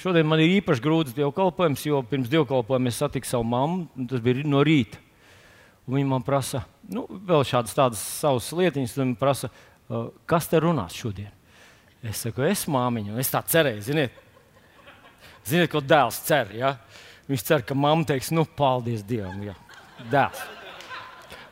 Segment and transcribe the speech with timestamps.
[0.00, 4.46] Šodien man ir īpaši grūts dievkalpojums, jo pirms dievkalpojuma es satiku savu mammu, tas bija
[4.48, 4.96] no rīta.
[5.84, 10.48] Un viņa man prasa, nu, vēl šādas tādas savas lietiņas, un viņa prasa, uh, kas
[10.48, 11.28] te runās šodien?
[12.00, 14.14] Es saku, es māmiņu, un es tā cerēju, ziniet,
[15.44, 16.54] ziniet ko dēls cer.
[16.56, 16.74] Ja?
[17.28, 19.56] Viņš cer, ka mamma teiks, nu, paldies Dievam, ja.
[20.08, 20.40] dēls.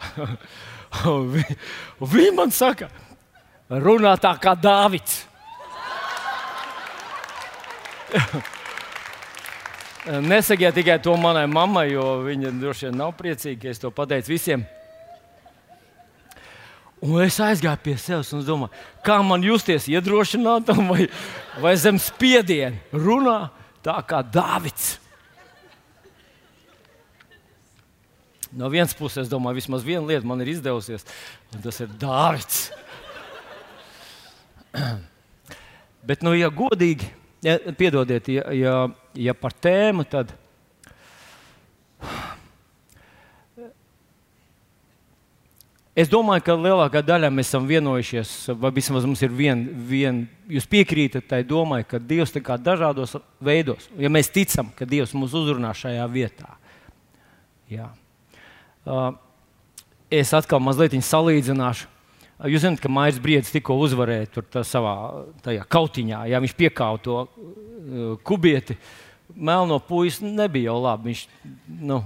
[1.10, 1.58] un vi-
[2.00, 2.88] un viņa man saka,
[3.68, 5.26] runā tā kā Dāvids.
[10.30, 14.32] Nesakiet tikai to manai mammai, jo viņa droši vien nav priecīga, ka es to pateicu
[14.32, 14.60] visiem.
[17.04, 18.74] Un es aizgāju pie sevis un domāju,
[19.06, 21.04] kā man justies iedrošinātam vai,
[21.62, 22.78] vai zem spiediena.
[22.90, 23.50] Runā
[23.86, 24.96] tā kā Dāvids.
[28.58, 31.04] No vienas puses, es domāju, vismaz viena lieta man ir izdevusies,
[31.52, 32.62] un tas ir Dārvids.
[36.08, 37.10] Bet, nu, ja godīgi,
[37.42, 38.74] ja, piedodiet, ja, ja,
[39.14, 40.32] ja par tēmu, tad
[45.98, 50.68] es domāju, ka lielākā daļa mēs esam vienojušies, vai vismaz mums ir viena, vien, jūs
[50.70, 55.74] piekrītat tai domai, ka Dievs kā dažādos veidos, ja mēs ticam, ka Dievs mūs uzrunā
[55.74, 56.54] šajā vietā.
[57.68, 57.90] Jā.
[58.88, 59.12] Uh,
[60.08, 61.97] es atkal mazliet salīdzināšu.
[62.38, 64.94] Jūs zināt, ka Maijas Briedis tikko uzvarēja tur tā savā
[65.42, 66.20] tajā kautiņā.
[66.30, 68.76] Jā, viņš piekāva to uh, kubieti.
[69.34, 71.10] Melno puisi nebija jau labi.
[71.10, 71.22] Viņš,
[71.82, 71.96] nu,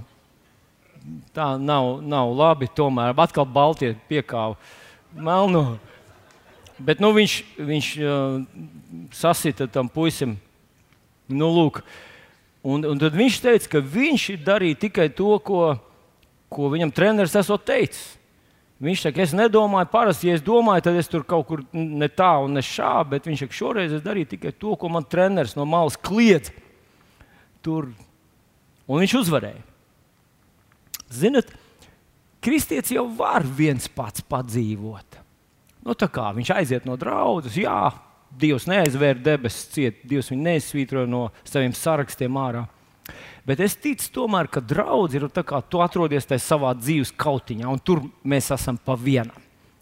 [1.37, 2.71] tā nav, nav labi.
[2.73, 4.57] Tomēr atkal Baltija piekāva
[5.13, 5.77] melno.
[6.81, 8.41] Bet nu, viņš, viņš uh,
[9.13, 10.33] sasita tam puisim.
[11.29, 11.83] Nu, lūk,
[12.65, 15.75] un, un tad viņš teica, ka viņš darīja tikai to, ko,
[16.49, 18.15] ko viņam treneris esot teicis.
[18.83, 22.33] Viņš saka, es nedomāju, parasti, ja es domāju, tad es tur kaut kur ne tā
[22.43, 25.63] un ne šā, bet viņš saka, šoreiz es darīju tikai to, ko man treneris no
[25.69, 26.51] malas kliedz.
[27.63, 27.93] Tur.
[28.83, 29.61] Un viņš uzvarēja.
[31.13, 31.53] Ziniet,
[32.43, 35.21] kristietis jau var viens pats padzīvot.
[35.83, 37.93] Nu, kā viņš aiziet no draudzes, jā,
[38.33, 42.63] Dievs neaizvēra debesis ciet, Dievs viņu neizsvītroja no saviem sarakstiem ārā.
[43.47, 47.67] Bet es ticu, tomēr, ka draugs ir tā kā tu atrodies tajā savā dzīves kautiņā,
[47.69, 49.35] un tur mēs esam pa vienam.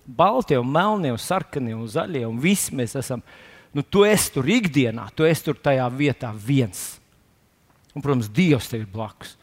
[0.05, 3.21] Baltie, melnie, sarkanie, un zaļie, un visi mēs esam.
[3.71, 6.99] Nu, tu esi tur ikdienā, tu esi tur tajā vietā viens.
[7.95, 9.37] Un, protams, Dievs tev ir blakus.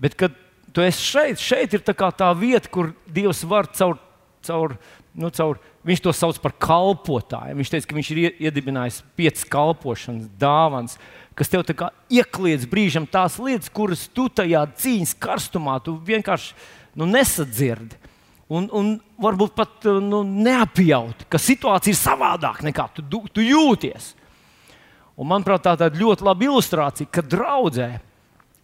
[0.00, 0.34] Bet, kad
[0.74, 4.00] tu esi šeit, šeit ir tā, tā vieta, kur Dievs var caur,
[4.46, 4.76] caur,
[5.14, 7.54] nu, caur Viņš to sauc par kalpotāju.
[7.60, 10.96] Viņš teica, ka viņš ir iedibinājis piecas kalpošanas dāvanas,
[11.36, 11.66] kas tev
[12.08, 16.54] iekliedz brīžam tās lietas, kuras tu tajā cīņas karstumā vienkārši
[16.96, 17.98] nu, nesadzirdi.
[18.46, 24.12] Un, un varbūt pat nu, neapjauti, ka situācija ir savādāka nekā tu, tu jūties.
[25.16, 27.88] Un, manuprāt, tā ir ļoti laba ilustrācija, ka draudzē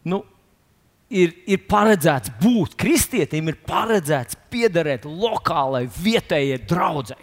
[0.06, 0.20] nu,
[1.10, 7.18] ir, ir paredzēts būt kristietim, ir paredzēts piederēt lokālai, vietējai draudzē.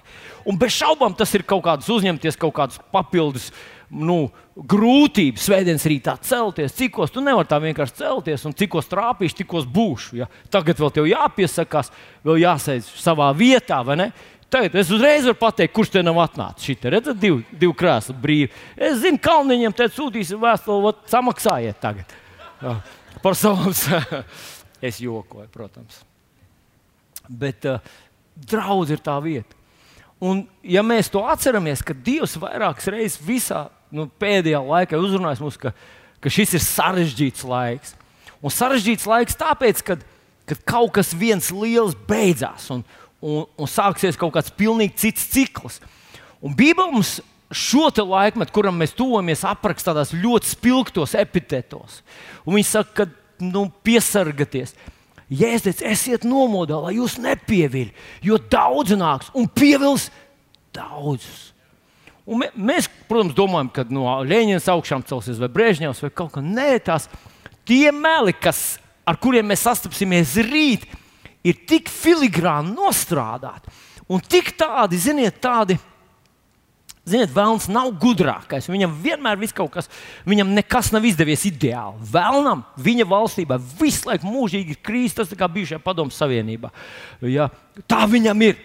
[0.50, 3.50] Un bez šaubām tas ir kaut kāds uzņemties, kaut kādas papildus
[3.90, 4.18] nu,
[4.56, 6.76] grūtības, svētdienas rītā celties.
[6.78, 10.20] Cikos tu nevari tā vienkārši celties, un cikos trāpīšu, tikos būšu.
[10.22, 10.30] Ja?
[10.54, 11.90] Tagad vēl tev jāpiesakās,
[12.26, 14.12] vēl jāsēž savā vietā, vai ne?
[14.50, 16.66] Tagad es uzreiz varu pateikt, kurš te nav atnācis.
[16.66, 18.54] Šī te redzat, divi, divi krēsli brīvi.
[18.76, 22.18] Es zinu, Kalniņam te sūtīsim vēstuli, samaksājiet tagad.
[22.64, 22.80] Ja
[23.24, 23.74] par savām
[24.88, 26.02] es jokoju, protams.
[27.30, 27.82] Bet uh,
[28.36, 29.58] draudz ir tā vieta.
[30.20, 35.58] Un, ja mēs to atceramies, ka Dievs vairākas reizes visā nu, pēdējā laikā uzrunājis mums,
[35.60, 35.74] ka,
[36.22, 37.96] ka šis ir sarežģīts laiks.
[38.40, 40.00] Un sarežģīts laiks tāpēc, ka
[40.66, 42.84] kaut kas viens liels beidzās un,
[43.22, 45.80] un, un sāksies kaut kāds pilnīgi cits cikls.
[46.42, 52.02] Un Bībele mums šo laikmetu, kuram mēs tuvojamies, apraksta tādās ļoti spilgtos epitetos.
[52.46, 54.76] Un viņi saka, ka nu, piesargieties.
[55.30, 57.92] Jēzus, esiet nomodā, lai jūs nepieviļ,
[58.26, 60.08] jo daudz nāks un pievils
[60.74, 61.52] daudzus.
[62.30, 66.72] Un mē, mēs, protams, domājam, ka no Leņķina augšām celsies vai Brēžņevs vai kaut nē,
[66.86, 67.10] tās
[67.68, 68.78] tie meli, kas,
[69.08, 70.86] ar kuriem mēs sastapsimies rīt,
[71.42, 73.74] ir tik filigrāni nostrādāti
[74.10, 75.80] un tik tādi, ziniet, tādi
[77.10, 78.68] Ziniet, Vēlns nav gudrākais.
[78.70, 79.88] Viņam vienmēr ir kaut kas,
[80.30, 82.04] viņam nekas nav izdevies ideāli.
[82.12, 86.70] Vēlnam, viņa valstībā visu laiku mūžīgi ir krīze, tas kā bijušajā Padomu Savienībā.
[87.26, 87.50] Ja,
[87.90, 88.60] tā viņam ir.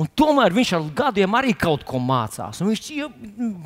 [0.00, 2.62] Un tomēr viņš ar gadiem arī kaut ko mācās.
[2.62, 3.10] Un viņš ir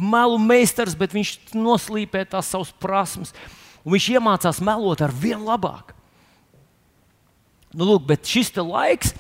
[0.02, 2.74] melu meistars, bet viņš noslīpē tās savas.
[3.84, 5.92] Un viņš iemācās melot ar vien labāk.
[7.74, 9.14] Nu, lūk, bet šis laiks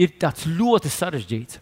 [0.00, 0.12] ir
[0.44, 1.60] ļoti sarežģīts.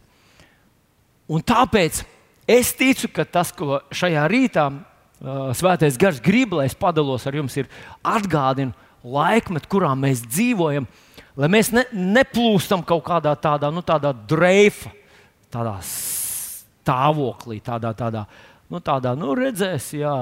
[1.28, 2.02] Un tāpēc
[2.48, 7.36] Es ticu, ka tas, ko šajā rītā uh, Svētais Gars grib, lai es padalos ar
[7.36, 7.68] jums, ir
[8.00, 8.72] atgādinu
[9.04, 10.86] laikmetu, kurā mēs dzīvojam,
[11.38, 14.90] lai mēs ne, neplūstam kaut kādā tādā, nu, tādā dreifa,
[15.52, 18.25] tādā stāvoklī, tādā, tādā,
[18.69, 20.14] nu, tādā, nu, redzēs, jā,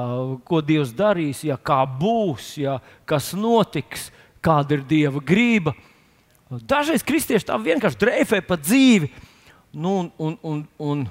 [0.46, 2.78] ko Dievs darīs, jā, kā būs, jā,
[3.08, 4.10] kas notiks,
[4.44, 5.74] kāda ir Dieva grība.
[6.46, 9.10] Dažreiz kristieši tā vienkārši dreifē pa dzīvi.
[9.76, 11.06] Nu, un, un, un, un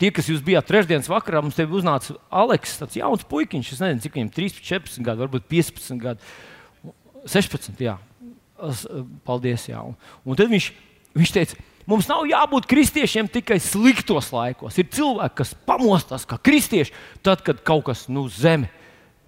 [0.00, 3.72] tie, kas jūs bijāt trešdienas vakarā, mums te uznāca Aleks, tāds jauns puikiņš.
[3.76, 6.34] Es nezinu, cik viņam 13, 14 gadi, varbūt 15 gadi,
[7.28, 7.78] 16.
[7.84, 7.96] Jā.
[9.26, 9.68] Paldies.
[9.70, 9.82] Jā.
[9.84, 10.70] Un, tad viņš,
[11.18, 11.58] viņš teica,
[11.88, 14.78] mums nav jābūt kristiešiem tikai sliktos laikos.
[14.80, 16.94] Ir cilvēki, kas pamostās kā kristieši,
[17.26, 18.70] tad, kad kaut kas nu, zeme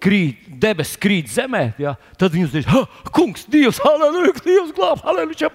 [0.01, 2.69] krīt, debesis krīt zemē, ja, tad viņi uzreiz,
[3.15, 5.51] kungs, Dievs, aleluja, Dievs glāb, aleluja,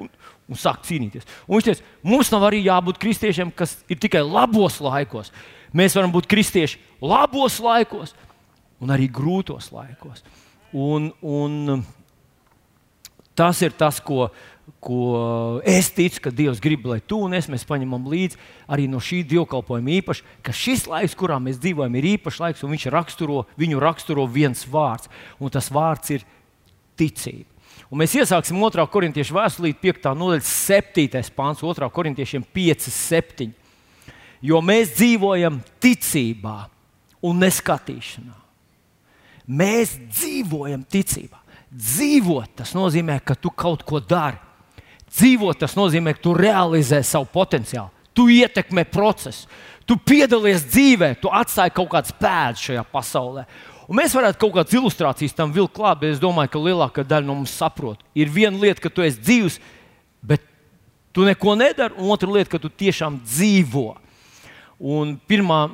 [0.00, 0.10] un,
[0.50, 1.26] un sāk cīnīties.
[1.46, 5.32] Un viņš teica, mums nav arī jābūt kristiešiem, kas ir tikai labos laikos.
[5.74, 8.14] Mēs varam būt kristieši labos laikos
[8.84, 10.22] un arī grūtos laikos.
[10.74, 11.82] Un, un
[13.34, 14.28] tas ir tas, ko
[14.84, 18.38] ko es ticu, ka Dievs grib, lai tu un es paņemam līdzi
[18.68, 22.72] arī no šī dievkalpojuma īpaši, ka šis laiks, kurā mēs dzīvojam, ir īpašs laiks, un
[22.74, 25.10] viņš raksturo, viņu raksturo viens vārds,
[25.40, 26.24] un tas vārds ir
[27.00, 27.48] ticība.
[27.92, 28.86] Un mēs iesāksim 2.
[28.90, 30.10] korintiešu vēstulīti, 5.
[30.18, 31.22] nodaļas 7.
[31.36, 31.90] pāns, 2.
[31.94, 33.52] korintiešiem 5, 7.
[34.44, 36.56] Jo mēs dzīvojam ticībā
[37.24, 38.36] un neskatīšanā.
[39.44, 41.43] Mēs dzīvojam ticībā.
[41.74, 44.38] Dzīvot tas nozīmē, ka tu kaut ko dari.
[45.10, 49.48] Dzīvot tas nozīmē, ka tu realizē savu potenciālu, tu ietekmē procesu,
[49.86, 53.44] tu piedalies dzīvē, tu atstāji kaut kādas pēdas šajā pasaulē.
[53.84, 57.28] Un mēs varētu kaut kādas ilustrācijas tam vilkt klāt, bet es domāju, ka lielākā daļa
[57.28, 58.00] no mums saprot.
[58.16, 59.58] Ir viena lieta, ka tu esi dzīvs,
[60.24, 60.46] bet
[61.14, 63.90] tu neko nedari, un otra lieta, ka tu tiešām dzīvo.
[64.80, 65.66] Un pirmā,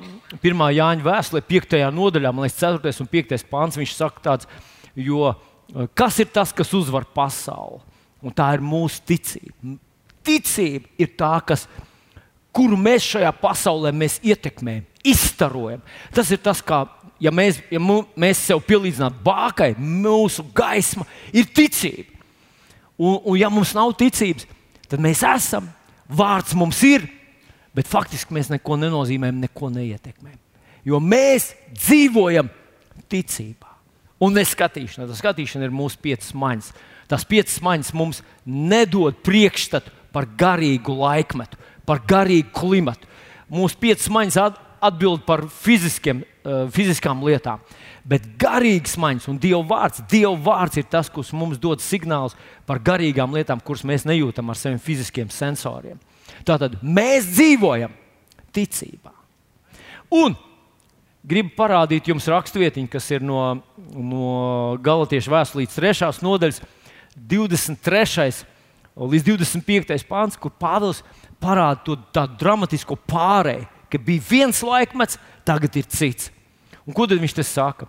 [0.43, 1.79] pirmā Jāņa vēstulē, 5.
[1.95, 2.97] nodaļā, man liekas, 4.
[3.05, 3.47] un 5.
[3.53, 4.51] pāns, viņš saka, tāds,
[4.99, 5.31] jo
[5.95, 7.81] kas ir tas, kas uzvar pasauli?
[8.21, 9.77] Un tā ir mūsu ticība.
[10.27, 11.65] Ticība ir tā, kas,
[12.53, 15.81] kuru mēs šajā pasaulē mēs ietekmējam, izstarojam.
[16.13, 16.83] Tas ir tas, kā
[17.23, 22.19] ja mēs, ja mēs sev pielīdzinām bākai, mūsu gaisma ir ticība.
[23.01, 24.45] Un, un ja mums nav ticības,
[24.91, 25.71] tad mēs esam,
[26.11, 27.07] vārds mums ir,
[27.73, 30.41] bet faktiski mēs neko nenozīmējam, neko neietekmējam.
[30.85, 32.49] Jo mēs dzīvojam
[33.09, 33.70] ticībā
[34.21, 35.09] un neskatīšanā.
[35.09, 36.73] Tā skatīšana ir mūsu piecas maņas.
[37.11, 43.09] Tas piecas maņas mums nedod priekšstatu par garīgu laikmetu, par garīgu klimatu.
[43.51, 44.39] Mūsu piecas maņas
[44.81, 47.61] atbild par fiziskiem, uh, fiziskām lietām,
[48.09, 52.37] bet garīgas maņas un Dieva vārds, Dieva vārds ir tas, kas mums dod signālus
[52.69, 55.99] par garīgām lietām, kuras mēs nejūtam ar saviem fiziskiem sensoriem.
[56.47, 57.93] Tātad mēs dzīvojam
[58.55, 59.13] ticībā.
[60.17, 60.35] Un
[61.27, 63.61] gribu parādīt jums rakstvietiņu, kas ir no,
[63.93, 66.11] no Galatiešu vēstures 3.
[66.25, 66.61] nodaļas
[67.17, 68.45] 23.
[68.97, 70.07] līdz 25.
[70.09, 71.03] pāns, kur Pāvils
[71.41, 76.31] parāda to tādu dramatisko pārēju, ka bija viens laikmets, tagad ir cits.
[76.87, 77.89] Un ko tad viņš te saka?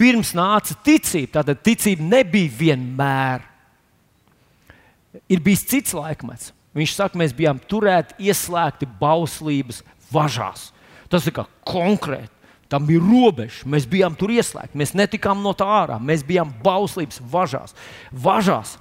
[0.00, 3.44] Pirms nāca ticība, tātad ticība nebija vienmēr.
[5.28, 6.54] Ir bijis cits laikmets.
[6.76, 9.82] Viņš saka, mēs bijām turēti, ieslēgti bauslības
[10.12, 10.68] važās.
[11.10, 11.34] Tas ir
[11.66, 12.39] konkrēti.
[12.70, 13.66] Tam bija robeža.
[13.66, 14.78] Mēs bijām tur ieslēgti.
[14.78, 15.98] Mēs netikām no tā ārā.
[15.98, 17.74] Mēs bijām bauslības važās.
[18.12, 18.76] važās.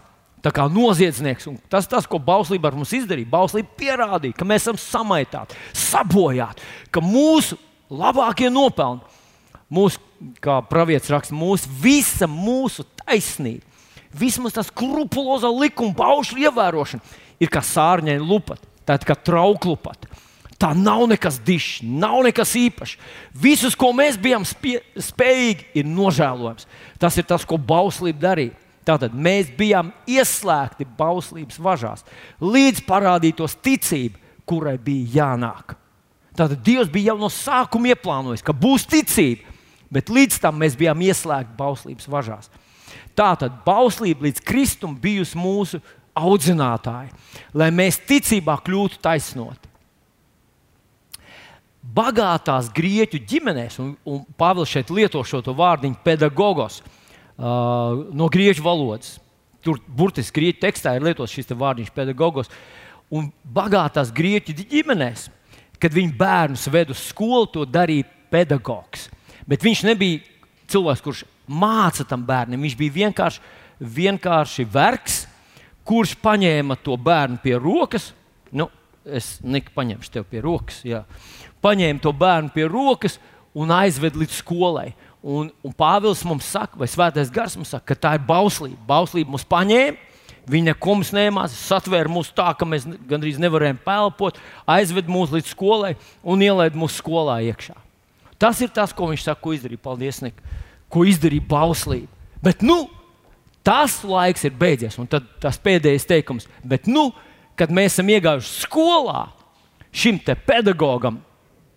[0.46, 1.48] Tā kā noziedznieks.
[1.50, 6.63] Un tas, tas, ko bauslība ar mums izdarīja, bauslība pierādīja, ka mēs esam samaitāti, sabojāti,
[6.93, 7.58] ka mūsu
[7.89, 9.01] labākie nopelni,
[9.74, 10.00] mūsu,
[10.39, 13.65] kā pravietis raksta, mūsu visa mūsu taisnība,
[14.15, 20.10] vismaz tas skrupulozā likuma paušu ievērošana ir kā sārņaina lupata, tā ir kā trauklupata.
[20.60, 22.98] Tā nav nekas dišs, nav nekas īpašs.
[23.32, 26.68] Visus, ko mēs bijām spie, spējīgi, ir nožēlojams.
[27.00, 28.58] Tas ir tas, ko bauslība darīja.
[28.84, 32.04] Tātad mēs bijām ieslēgti bauslības važās,
[32.42, 34.18] līdz parādītos ticība,
[34.50, 35.78] kurai bija jānāk.
[36.36, 39.46] Tātad Dievs bija jau no sākuma ieplānojis, ka būs ticība,
[39.94, 42.51] bet līdz tam mēs bijām ieslēgti bauslības važās.
[43.16, 45.80] Tātad bauslība līdz kristum bijusi mūsu
[46.18, 47.13] audzinātāja,
[47.54, 49.69] lai mēs ticībā kļūtu taisnoti
[51.96, 59.17] bagātās grieķu ģimenēs, un, un Pāvils šeit lieto šo vārdu pedagogos uh, no grieķu valodas.
[59.63, 62.51] Tur burtiski grieķu tekstā ir lietots šis vārdiņš pedagogos.
[63.10, 65.27] Un bagātās grieķu ģimenēs,
[65.81, 69.08] kad viņi bērnus ved uz skolu, to darīja pedagogs.
[69.50, 70.22] Bet viņš nebija
[70.69, 72.62] cilvēks, kurš māca tam bērnam.
[72.62, 73.41] Viņš bija vienkārši,
[73.81, 75.24] vienkārši vergs,
[75.88, 78.12] kurš paņēma to bērnu pie rokas.
[78.53, 78.69] Nu,
[79.10, 80.84] es nepaņemšu tevi pie rokas.
[80.86, 81.03] Jā
[81.63, 83.18] paņēma to bērnu pie rokas
[83.58, 84.92] un aizved līdz skolai.
[85.20, 88.80] Un, un Pāvils mums saka, vai Svētais Gars mums saka, ka tā ir bauslība.
[88.88, 89.98] Bauslība mums paņēma,
[90.50, 94.39] viņa mums nemācīja, satvēra mūs tā, ka mēs gandrīz nevarējām pelpot,
[94.70, 97.75] aizved mūs līdz skolai un ielaida mūsu skolā iekšā.
[98.39, 100.39] Tas ir tas, ko viņš saka, ko izdarīja Paldies, Nik,
[100.88, 102.08] ko izdarīja bauslība.
[102.39, 102.86] Bet nu,
[103.68, 107.10] tas laiks ir beidzies, un tad tas pēdējais teikums, bet nu,
[107.60, 109.25] kad mēs esam iegājuši skolā,
[109.92, 111.20] šim pedagogam,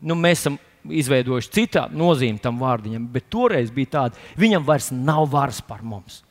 [0.02, 0.58] nu, mēs esam
[0.90, 6.22] izveidojuši citā nozīmē tam vārdiņam, bet toreiz bija tāda, viņam vairs nav varas par mums.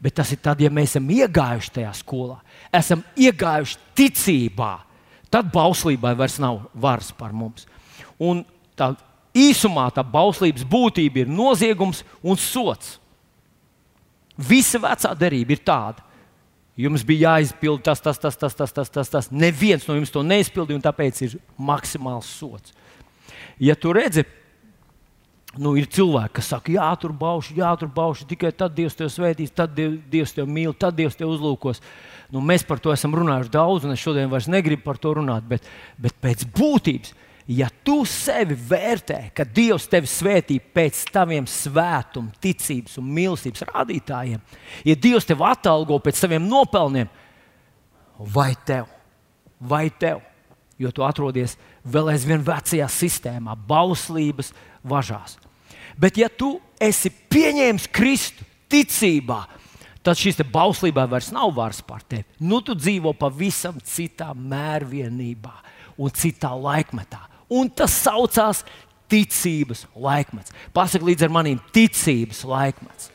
[0.00, 2.38] Bet tas ir tad, ja mēs esam iegājuši tajā skolā,
[2.72, 4.72] esam iegājuši ticībā,
[5.30, 7.66] tad bauslībai vairs nav varas par mums.
[8.16, 8.42] Un
[8.76, 8.94] tā
[9.36, 12.96] īsumā tā bauslības būtība ir noziegums un sots.
[14.40, 16.06] Visa vecā derība ir tāda.
[16.78, 19.30] Jums bija jāizpild tas, tas, tas, tas, tas, tas, tas, tas.
[19.34, 22.76] Neviens no jums to neizpildīja, un tāpēc ir maksimāls sots.
[23.60, 24.24] Ja tu redzi,
[25.58, 29.10] nu, ir cilvēki, kas saka, jā, tur bauši, jā, tur bauši, tikai tad Dievs tevi
[29.12, 31.82] svētīs, tad Dievs tevi mīl, tad Dievs tevi uzlūkos.
[32.30, 35.44] Nu, mēs par to esam runājuši daudz, un es šodien vairs negribu par to runāt,
[35.50, 35.66] bet,
[35.98, 37.12] bet pēc būtības.
[37.50, 44.42] Ja tu sevi vērtē, ka Dievs tevi svētī pēc taviem svētuma, ticības un mīlestības rādītājiem,
[44.86, 47.10] ja Dievs tevi atalgo pēc saviem nopelniem,
[48.20, 48.86] vai tev,
[49.58, 50.20] vai tev,
[50.78, 54.52] jo tu atrodies vēl aizvien vecajā sistēmā, bauslības
[54.86, 55.34] važās.
[55.98, 59.40] Bet, ja tu esi pieņēmis Kristu ticībā,
[60.06, 62.28] tad šīs bauslībā vairs nav varas pār tevi.
[62.46, 65.56] Nu, tu dzīvo pavisam citā mērvienībā
[65.98, 67.26] un citā laikmetā.
[67.50, 68.64] Un tas saucās
[69.10, 70.54] ticības laikmets.
[70.74, 73.10] Pasaka līdz ar maniem ticības laikmets.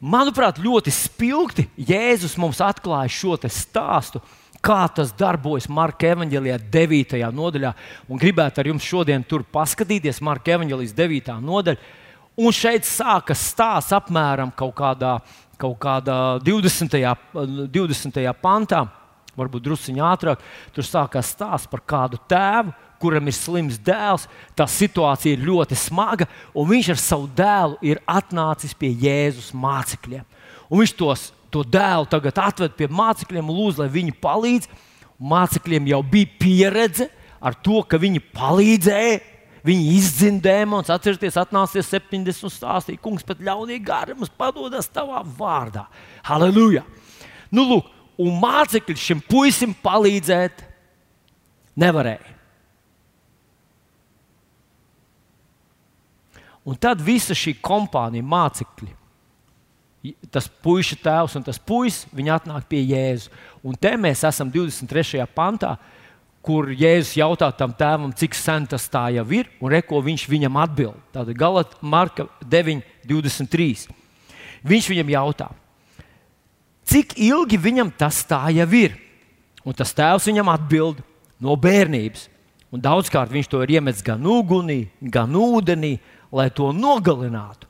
[0.00, 4.22] Manuprāt, ļoti spilgti Jēzus mums atklāja šo stāstu,
[4.64, 7.18] kā tas darbojas Marka evanģēlijā, 9.
[7.36, 7.72] nodaļā.
[8.08, 11.36] Un gribētu ar jums šodien tur paskatīties, Marka evanģēlijas 9.
[11.44, 11.98] nodaļa.
[12.40, 15.18] Un šeit sākas stāsts apmēram kaut kādā,
[15.60, 16.16] kaut kādā
[16.48, 16.96] 20.
[17.68, 18.24] 20.
[18.40, 18.86] pantā,
[19.38, 20.42] varbūt druskuļi ātrāk.
[20.74, 26.28] Tur sākās stāsts par kādu tēvu, kuram ir slims dēls, tā situācija ir ļoti smaga,
[26.52, 30.26] un viņš ar savu dēlu ir atnācis pie Jēzus mācekļiem.
[30.68, 34.70] Un viņš tos, to dēlu tagad atved pie mācekļiem un lūdz, lai viņi palīdz.
[35.20, 37.10] Mācekļiem jau bija pieredze
[37.40, 39.20] ar to, ka viņi palīdzēja.
[39.60, 45.20] Viņi izdzina dēmonus, atcerieties, atnācies 70 un stāstīja, kungs, pat ļaunīgi gari mums padodas tavā
[45.36, 45.82] vārdā.
[46.24, 46.80] Halleluja!
[47.52, 50.64] Nu, lūk, un mācekļi šim puisim palīdzēt
[51.80, 52.36] nevarēja.
[56.68, 58.90] Un tad visa šī kompānija, mācekļi,
[60.32, 63.30] tas puiša tēvs un tas puisis, viņi atnāk pie Jēzus.
[63.64, 65.24] Un te mēs esam 23.
[65.34, 65.74] pantā,
[66.44, 70.60] kur Jēzus jautā tam tēvam, cik sen tas tā jau ir, un reko viņš viņam
[70.60, 71.00] atbild.
[71.16, 73.88] Tāda Galata Marka 9, 23.
[74.68, 75.50] Viņš viņam jautā,
[76.90, 78.96] cik ilgi viņam tas tā jau ir?
[79.64, 81.00] Un tas tēvs viņam atbild
[81.42, 82.28] no bērnības.
[82.70, 85.96] Un daudzkārt viņš to ir iemetis gan ugunī, gan ūdenī,
[86.30, 87.66] lai to nogalinātu.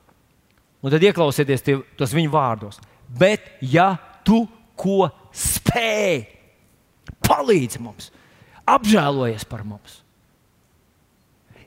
[0.81, 2.81] Un tad ieklausieties tie, tos viņa vārdos.
[3.09, 4.45] Bet, ja tu
[4.79, 6.23] ko spēj,
[7.25, 8.09] palīdzi mums,
[8.69, 10.00] apžēlojies par mums.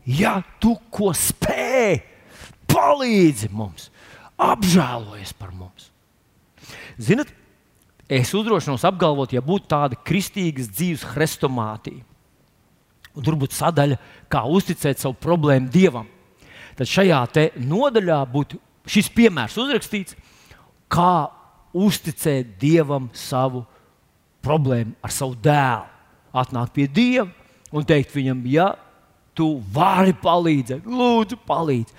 [0.05, 2.01] Ja tu ko spēj,
[2.69, 3.89] palīdzi mums,
[4.41, 5.89] apžēlojies par mums.
[7.01, 7.29] Ziniet,
[8.13, 12.03] es uzdrošinos apgalvot, ja būtu tāda kristīgas dzīves hrestomātija,
[13.13, 13.99] un tur būtu sadaļa,
[14.31, 16.09] kā uzticēt savu problēmu dievam
[16.77, 17.21] tad šajā
[17.61, 20.17] nodaļā būtu šis piemērs uzrakstīts,
[20.91, 21.29] kā
[21.73, 23.63] uzticēt Dievam savu
[24.43, 25.89] problēmu ar savu dēlu.
[26.33, 27.29] Atnākt pie Dieva
[27.73, 28.73] un teikt viņam, ja
[29.37, 31.93] tu vari palīdzēt, lūdzu, palīdzi.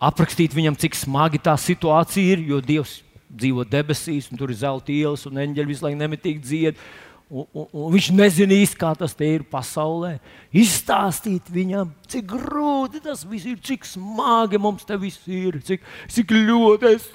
[0.00, 4.92] Aprakstīt viņam, cik smagi tā situācija ir, jo Dievs dzīvo debesīs, un tur ir zelta
[4.92, 6.82] ielas, un eņģeļi visu laiku nemitīgi dzied.
[7.30, 10.16] Un, un, un viņš nezina īsti, kā tas ir pasaulē.
[10.50, 16.34] Izstāstīt viņam, cik grūti tas viss ir, cik smagi mums te viss ir, cik, cik
[16.34, 17.06] ļoti es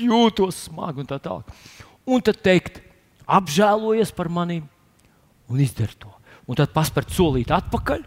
[0.00, 1.52] jūtos smagi un tā tālāk.
[2.08, 2.80] Un tad teikt,
[3.28, 4.62] apžēlojies par mani
[5.52, 6.12] un izdara to.
[6.48, 8.06] Un tad paspērt solīt atpakaļ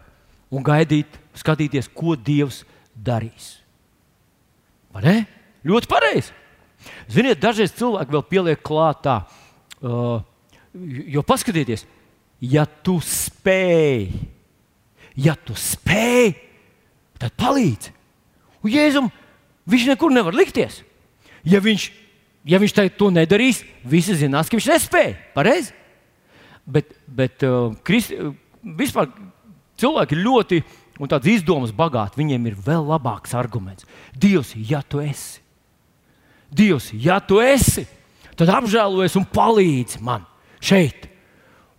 [0.52, 2.64] un gaidīt, skatīties, ko Dievs
[2.98, 3.60] darīs.
[4.92, 5.18] Vai ne?
[5.68, 6.41] Ļoti pareizi.
[7.12, 9.22] Ziniet, dažreiz cilvēki vēl pieliek klātā.
[9.82, 10.22] Uh,
[10.74, 11.84] Jo paskatieties,
[12.40, 14.06] ja tu spēj,
[15.20, 16.32] ja tu spēj,
[17.20, 17.92] tad palīdzi.
[18.64, 19.10] Un Jēzum
[19.68, 20.80] viņš nekur nevar likties.
[21.44, 21.90] Ja viņš,
[22.48, 25.18] ja viņš to nedarīs, visi zinās, ka viņš nespēja.
[25.36, 25.76] Pareizi?
[26.64, 28.14] Bet, bet uh, Krist,
[28.64, 29.12] vispār
[29.82, 30.62] cilvēki ir ļoti
[31.02, 33.90] un tāds izdomas bagāti, viņiem ir vēl labāks arguments.
[34.16, 35.42] Dievs, ja tu esi,
[36.52, 37.86] Dievs, ja tu esi,
[38.36, 40.26] tad apžēlojies un palīdzi man
[40.60, 41.08] šeit.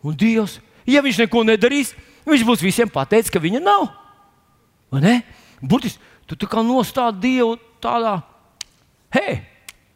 [0.02, 1.92] Un Dievs, ja viņš neko nedarīs,
[2.26, 3.90] viņš būs visiem pateicis, ka viņa nav.
[5.62, 8.18] Burtiski, tu tā kā nostādi Dievu tādā,
[9.14, 9.40] hei,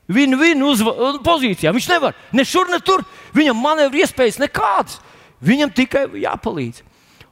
[0.06, 1.72] Viņa ir pozīcijā.
[1.74, 3.02] Viņš nevar ne šur, ne tur.
[3.34, 5.00] Viņam manevru iespējas nekādas.
[5.42, 6.84] Viņam tikai jāpalīdz.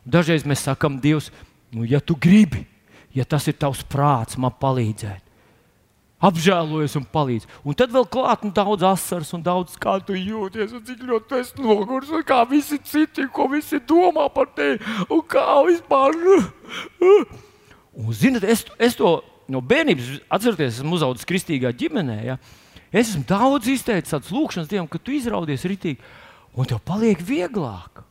[0.05, 1.31] Dažreiz mēs sakām, Dievs,
[1.73, 2.67] nu, ja tu gribi,
[3.15, 5.23] ja tas ir tavs prāts, man palīdzēt.
[6.25, 7.47] Apžēlojies un palīdz.
[7.67, 11.29] Un tad vēl klāt nu, daudz asaras un daudz kā tu jūties, un cik ļoti
[11.29, 14.81] tu esi noguris, un kā visi citi, ko visi domā par tevi,
[15.13, 16.17] un kā vispār.
[17.05, 19.19] Un, zinat, es, es to
[19.53, 22.19] no bērnības atceros, esmu uzaugusi kristīgā ģimenē.
[22.25, 22.39] Ja?
[22.89, 26.01] Es esmu daudz izteicis tādas lūkšanas Dievam, ka tu izraudies ritīgi,
[26.57, 28.05] un tev paliek vieglāk.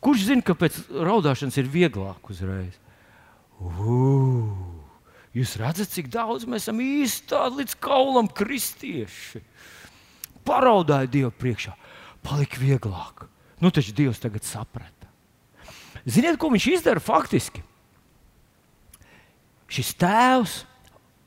[0.00, 2.78] Kurš zina, ka pēc raudāšanas ir vieglāk uzreiz?
[3.60, 4.79] Ugh!
[5.36, 9.42] Jūs redzat, cik daudz mēs esam īstenībā līdz kaulam kristieši.
[10.46, 11.76] Paraudāja Dievu priekšā,
[12.26, 13.28] palika vieglāk.
[13.62, 15.06] Nu, taču Dievs tagad saprata.
[16.08, 17.62] Ziniet, ko viņš izdara faktiski?
[19.70, 20.56] Šis tēvs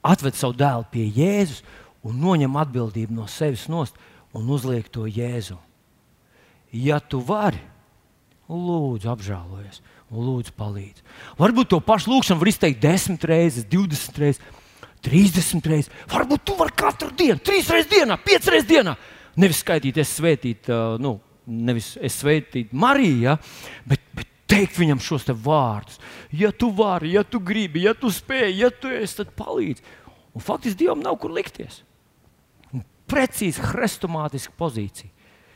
[0.03, 1.61] atved savu dēlu pie Jēzus
[2.03, 3.95] un noņem atbildību no sevis nost
[4.35, 5.55] un uzliek to Jēzu.
[6.73, 7.61] Ja tu vari,
[8.49, 9.79] lūdzu, apžēlojies
[10.19, 11.05] lūdzu palīdzi.
[11.39, 14.41] Varbūt to pašu lūgšanu var izteikt desmit reizes, divdesmit reizes,
[15.03, 15.91] trīsdesmit reizes.
[16.11, 18.95] Varbūt tu vari katru dienu, trīs reizes dienā, piecas reizes dienā.
[19.39, 21.17] Nevis skaitīt, es svētītu, uh, nu,
[21.47, 23.37] nevis es svētītu Mariju, ja,
[23.89, 25.99] bet, bet teikt viņam šos te vārdus.
[26.35, 29.85] Ja tu vari, ja tu gribi, ja tu spēj, ja tu esi, tad palīdzi.
[30.33, 31.81] Un faktiski Dievam nav kur likties.
[32.73, 35.11] Un precīzi hrestomātiska pozīcija.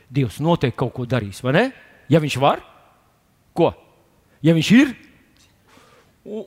[0.08, 1.64] Dievs noteikti kaut ko darīs, vai ne?
[2.08, 2.62] Ja viņš var,
[3.56, 3.72] ko?
[4.44, 4.92] Ja viņš ir,
[6.26, 6.44] un,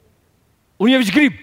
[0.79, 1.36] un ja viņš grib,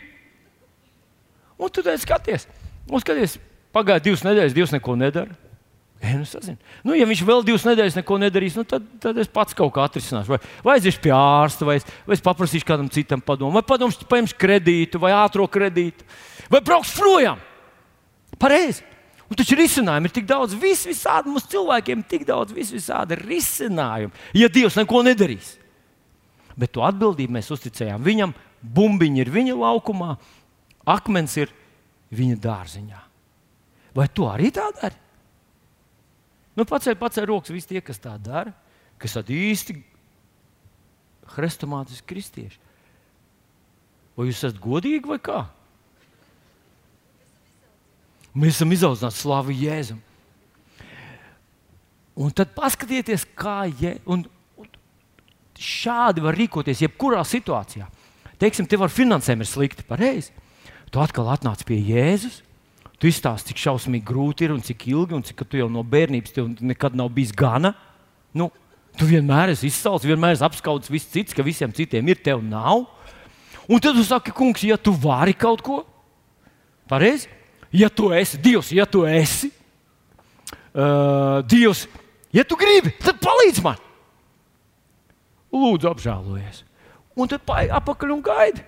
[1.58, 2.48] un tu tad skaties,
[2.88, 3.36] un skaties,
[3.74, 5.36] pagāja divas nedēļas, Dievs neko nedara.
[5.98, 6.24] Ja, nu,
[6.86, 9.82] nu, ja viņš vēl divas nedēļas neko nedarīs, nu, tad, tad es pats kaut kā
[9.88, 10.30] atrisināšu.
[10.30, 14.06] Vai, vai aiziešu pie ārsta, vai es, vai es paprasīšu kādam citam padomu, vai padomāšu,
[14.08, 16.06] paņemšu kredītu, vai ātrā kredītu,
[16.54, 17.42] vai braukšu projām.
[18.38, 18.86] Pareizi.
[19.28, 23.18] Un taču risinājumi ir tik daudz, vis, visādi mums cilvēkiem ir tik daudz, vis, visādi
[23.18, 25.50] risinājumu, ja Dievs neko nedarīs.
[26.58, 28.34] Bet to atbildību mēs uzticējām viņam.
[28.58, 30.16] Bumbiņi ir viņa laukumā,
[30.90, 31.52] akmens ir
[32.14, 33.02] viņa dārziņā.
[33.94, 34.98] Vai tu arī tā dari?
[36.58, 38.50] Nu, pacēl, pacēl rokas visi tie, kas tā dara,
[38.98, 39.76] kas tādi īsti
[41.36, 42.58] hrestomātiski kristieši.
[44.18, 45.44] Vai jūs esat godīgi vai kā?
[48.38, 50.00] Mēs esam izaudzināti slavu Jēzum.
[52.18, 54.24] Un tad paskatieties, kā je, un
[55.58, 57.88] šādi var rīkoties jebkurā situācijā.
[58.38, 60.30] Teiksim, tev ar finansēm ir slikti, pareizi.
[60.92, 62.42] Tu atkal atnāc pie Jēzus.
[62.98, 66.34] Tu izstāsti, cik šausmīgi grūti ir un cik ilgi, un cik tu jau no bērnības
[66.34, 67.74] tev nekad nav bijis gana.
[68.34, 68.48] Nu,
[68.98, 72.88] tu vienmēr esi izsalcis, vienmēr esi apskaudis viss cits, ka visiem citiem ir, tev nav.
[73.70, 75.82] Un tad tu saki, kungs, ja tu vari kaut ko,
[76.90, 77.30] pareizi,
[77.70, 79.52] ja tu esi Dievs, ja tu esi
[80.72, 81.84] uh, Dievs,
[82.34, 83.78] ja tu gribi, tad palīdzi man.
[85.54, 86.64] Lūdzu, apžēlojies.
[87.18, 88.64] Un tad pāri apakaļ un gaidi.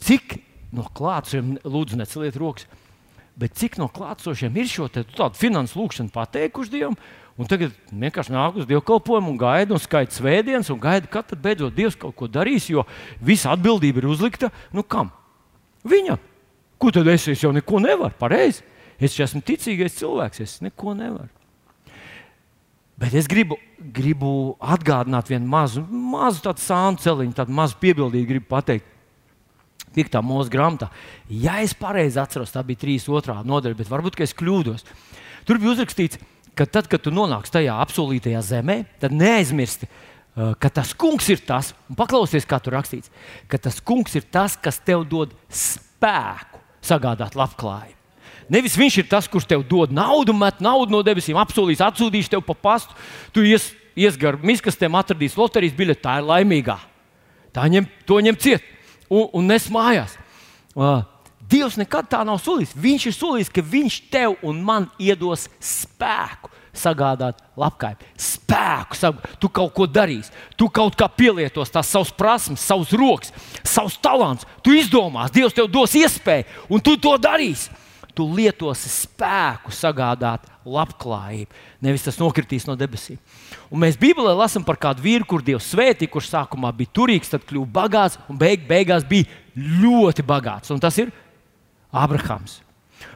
[0.00, 0.38] Cik
[0.74, 2.66] no klātiem, lūdzu, neceliet rokas,
[3.40, 6.96] bet cik no klātsošiem ir šo tādu finansu lūgšanu pateikuši Dievam,
[7.40, 11.76] un tagad vienkārši nāk uz dievkalpojumu un gaida un skaita svētdienas un gaida, kad beidzot
[11.76, 12.84] Dievs kaut ko darīs, jo
[13.24, 15.12] visa atbildība ir uzlikta nu kam?
[15.88, 16.20] Viņam.
[16.80, 18.16] Ko tad es, es jau neko nevaru?
[18.20, 18.64] Pareizi.
[19.00, 21.28] Es esmu ticīgais cilvēks, es neko nevaru.
[23.00, 23.56] Bet es gribu,
[23.96, 28.96] gribu atgādināt vienu mazu, mazu tādu sānu celiņu, tādu mazu piebildīju, gribu pateikt.
[29.90, 30.90] Piektā mūža grāmatā.
[31.32, 33.40] Ja es pareizi atceros, tā bija 3.2.
[33.48, 34.84] nodaļa, bet varbūt es kļūdos.
[35.48, 36.20] Tur bija uzrakstīts,
[36.54, 41.42] ka tad, kad tu nonāksi tajā apsolītajā zemē, tad neaizmirsti, uh, ka tas kungs ir
[41.48, 43.10] tas, un paklausies, kā tur rakstīts,
[43.50, 47.99] ka tas kungs ir tas, kas tev dod spēku sagādāt labklājību.
[48.50, 52.42] Nevis viņš ir tas, kurš tev dod naudu, met naudu no debesīm, apsolīs, atsūtīs tev
[52.46, 52.96] pa pastu.
[53.34, 56.76] Tu ies, ies gar miskastēm, atradīs loterijas biļeti, tā ir laimīgā.
[57.54, 58.66] Tā ņem, to ņem ciet
[59.10, 60.16] un, un nes mājās.
[60.74, 61.02] Uh,
[61.50, 62.76] Dievs nekad tā nav solījis.
[62.78, 68.06] Viņš ir solījis, ka viņš tev un man iedos spēku sagādāt labklājību.
[68.14, 68.98] Spēku,
[69.42, 73.34] tu kaut ko darīsi, tu kaut kā pielietos tās savas prasmes, savus rokas,
[73.66, 74.46] savus talants.
[74.62, 77.79] Tu izdomās, Dievs tev dos iespēju, un tu to darīsi.
[78.14, 81.60] Tu lietosi spēku sagādāt labklājību.
[81.84, 83.18] Nevis tas nokritīs no debesīm.
[83.70, 87.46] Un mēs Bībelē lasām par kādu vīru, kur Dievs svētīja, kurš sākumā bija turīgs, tad
[87.48, 90.72] kļuva bagāts un beig, beigās bija ļoti bagāts.
[90.74, 91.14] Un tas ir
[91.90, 92.60] Abrahams.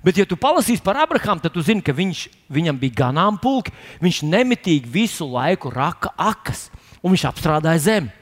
[0.05, 3.73] Bet, ja tu palasīsi par Abrahāmu, tad tu zini, ka viņš, viņam bija ganāmpulki,
[4.05, 6.71] viņš nemitīgi visu laiku raka akas
[7.03, 8.13] un viņš apstrādāja zemi.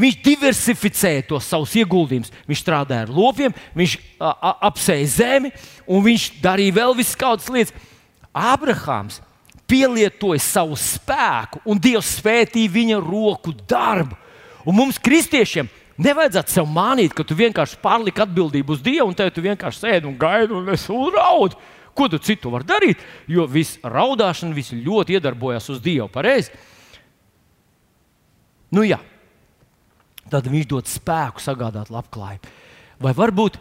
[0.00, 2.32] Viņš diversificēja tos savus ieguldījumus.
[2.48, 5.52] Viņš strādāja ar lopiem, viņš apsēja zemi
[5.86, 7.74] un viņš darīja vēl visas kādas lietas.
[8.34, 9.20] Abrahāms
[9.70, 14.18] pielietoja savu spēku, un Dievs svētīja viņa roku darbu.
[14.64, 15.68] Un mums, kristiešiem,
[16.00, 20.10] nevajadzētu sev mānīt, ka tu vienkārši pārliki atbildību uz Dievu, un te tu vienkārši sēdi
[20.10, 21.60] un gaidi un es uzraudu.
[21.94, 23.02] Ko tu citu vari darīt?
[23.30, 26.08] Jo viss raudāšana viss ļoti iedarbojas uz Dievu.
[26.10, 26.50] Pareizi?
[28.74, 28.98] Nu, jā.
[30.32, 32.52] Tad viņš dod spēku sagādāt labklājību.
[33.04, 33.58] Vai varbūt,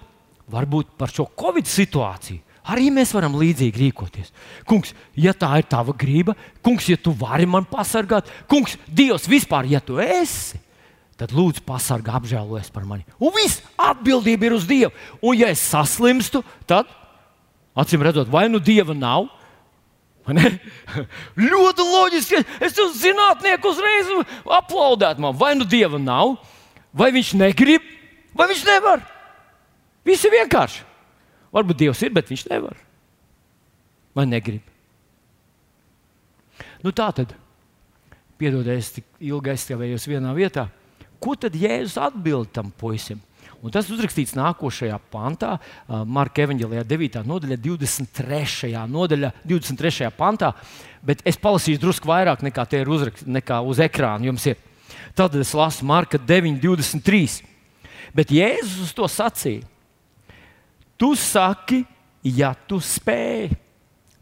[0.54, 4.32] varbūt par šo Covid situāciju arī mēs varam līdzīgi rīkoties.
[4.67, 9.67] Kungs, ja tā ir tava grība, kungs, ja tu vari man pasargāt, kungs, Dievs, vispār,
[9.69, 10.60] ja tu esi,
[11.19, 13.06] tad lūdzu pasargā, apžēlojies par mani.
[13.19, 14.93] Un viss atbildība ir uz Dievu.
[15.21, 16.89] Un ja es saslimstu, tad,
[17.76, 19.30] acīm redzot, vai nu Dieva nav,
[21.36, 22.38] Ļoti loģiski.
[22.63, 24.08] Es uz zinātnieku uzreiz
[24.56, 25.36] aplaudētu man.
[25.36, 26.38] Vai nu dieva nav,
[26.93, 27.86] vai viņš negrib,
[28.38, 29.03] vai viņš nevar.
[30.06, 30.84] Viss ir vienkārši.
[31.53, 32.77] Varbūt dievs ir, bet viņš nevar.
[34.13, 34.63] Vai negrib.
[36.84, 37.34] Nu, tā tad,
[38.38, 40.67] piedodiet, es tik ilgi aizstāvējos vienā vietā.
[41.23, 43.21] Ko tad Jēzus atbild tam puisim?
[43.63, 45.53] Un tas uzrakstīts nākošajā pantā,
[45.88, 47.21] Marka Evanģelijā, 9.
[47.29, 48.73] nodaļā, 23.
[48.91, 50.10] nodaļā, 23.
[50.17, 50.51] pantā.
[50.99, 54.60] Bet es palasīšu drusku vairāk nekā te ir uzrakstīts, nekā uz ekrāna jums ir.
[55.13, 57.43] Tad es lasu Marka 9, 23.
[58.13, 59.65] Bet Jēzus to sacīja:
[60.97, 61.84] Tu saki,
[62.23, 63.52] ja tu spēj,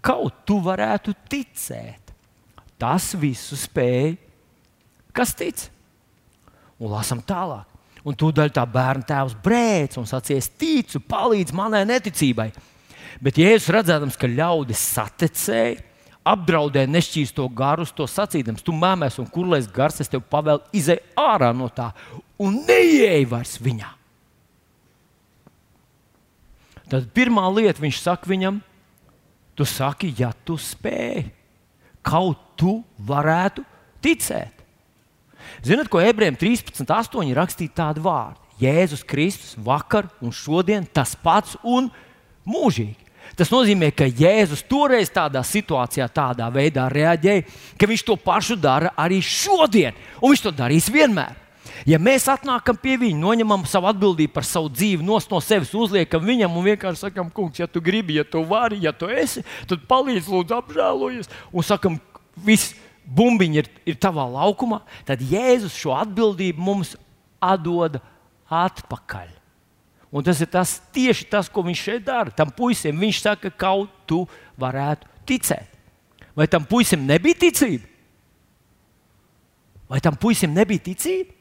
[0.04, 2.12] kaut tu varētu ticēt.
[2.82, 4.15] Tas visu spēj,
[5.13, 5.67] kas tic.
[6.82, 7.67] Un lasam tālāk.
[8.01, 12.47] Un tūdaļ tā bērna tēvs brēc un sacīs, ticu, palīdz manai neticībai.
[13.21, 15.90] Bet Jēzus redzēdams, ka ļaudis satecēja,
[16.27, 21.51] apdraudēja nešķīsto garu, to sacīdams, tu mēmēs un kurlēs gars, es tev pavēlu, izej ārā
[21.55, 21.91] no tā
[22.41, 23.89] un neieej vairs viņā.
[26.91, 28.60] Tad pirmā lieta viņš saka viņam,
[29.55, 31.29] tu saki, ja tu spēj,
[32.03, 33.63] kaut tu varētu
[34.03, 34.60] ticēt.
[35.65, 38.38] Zinat, ko ebrejiem 13.8 ir rakstīts tādi vārdi?
[38.62, 41.89] Jēzus Kristus vakar un šodien tas pats un
[42.45, 43.11] mūžīgi.
[43.38, 47.45] Tas nozīmē, ka Jēzus toreiz tādā situācijā, tādā veidā reaģēja,
[47.79, 51.38] ka viņš to pašu dara arī šodien, un viņš to darīs vienmēr.
[51.88, 56.57] Ja mēs atnākam pie viņa, noņemam savu atbildību par savu dzīvi, no sevis uzliekam viņam
[56.57, 60.29] un vienkārši sakam, kungs, ja tu gribi, ja tu vari, ja tu esi, tad palīdzi,
[60.29, 61.97] lūdzu, apžēlojies un sakam,
[62.38, 66.95] viss bumbiņa ir, ir tavā laukumā, tad Jēzus šo atbildību mums
[67.41, 67.97] atdod
[68.51, 69.40] atpakaļ.
[70.12, 72.34] Un tas ir tas, tieši tas, ko viņš šeit dara.
[72.36, 74.26] Tam puisim viņš saka, ka kaut tu
[74.60, 75.78] varētu ticēt.
[76.36, 77.88] Vai tam puisim nebija ticība?
[79.91, 81.36] Vai tam puisim nebija ticība?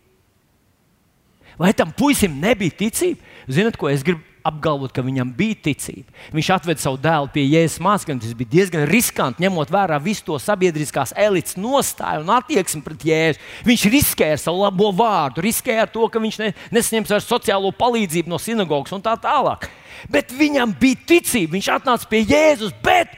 [1.59, 3.23] Vai tam puisim nebija ticība?
[3.51, 6.13] Ziniet, ko es gribu apgalvot, ka viņam bija ticība.
[6.35, 8.21] Viņš atveda savu dēlu pie Jēzus mācekļiem.
[8.23, 13.43] Tas bija diezgan riskanti, ņemot vērā visu to sabiedriskās elites nostāju un attieksmi pret Jēzu.
[13.69, 17.75] Viņš riskēja ar savu labo vārdu, riskēja ar to, ka viņš ne, nesaņems vairs sociālo
[17.77, 19.69] palīdzību no sinagogas un tā tālāk.
[20.11, 23.13] Bet viņam bija ticība, viņš atnāca pie Jēzus, bet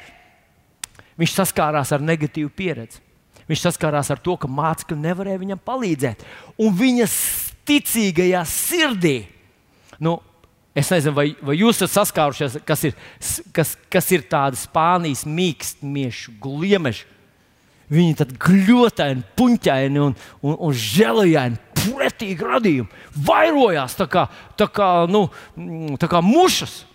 [1.21, 3.03] viņš saskārās ar negatīvu pieredzi.
[3.51, 6.23] Viņš saskārās ar to, ka mācekļi nevarēja viņam palīdzēt.
[6.63, 7.15] Un viņas
[7.69, 9.17] ticīgajā sirdī,
[10.03, 10.17] nu,
[10.75, 12.95] Es nezinu, vai, vai jūs esat saskārušies, kas ir,
[13.53, 17.05] kas, kas ir tādi Spānijas mīkstniešu gliemeži.
[17.93, 23.03] Viņi tad gļotaini, puņķaini un, un, un žēlajaini, pretīgi radījumi.
[23.27, 24.25] Vairojās tā kā,
[24.57, 25.27] tā kā, nu,
[26.01, 26.87] tā kā mušas.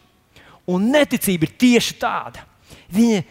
[0.68, 2.48] Un neticība ir tieši tāda.
[2.96, 3.22] Viņa,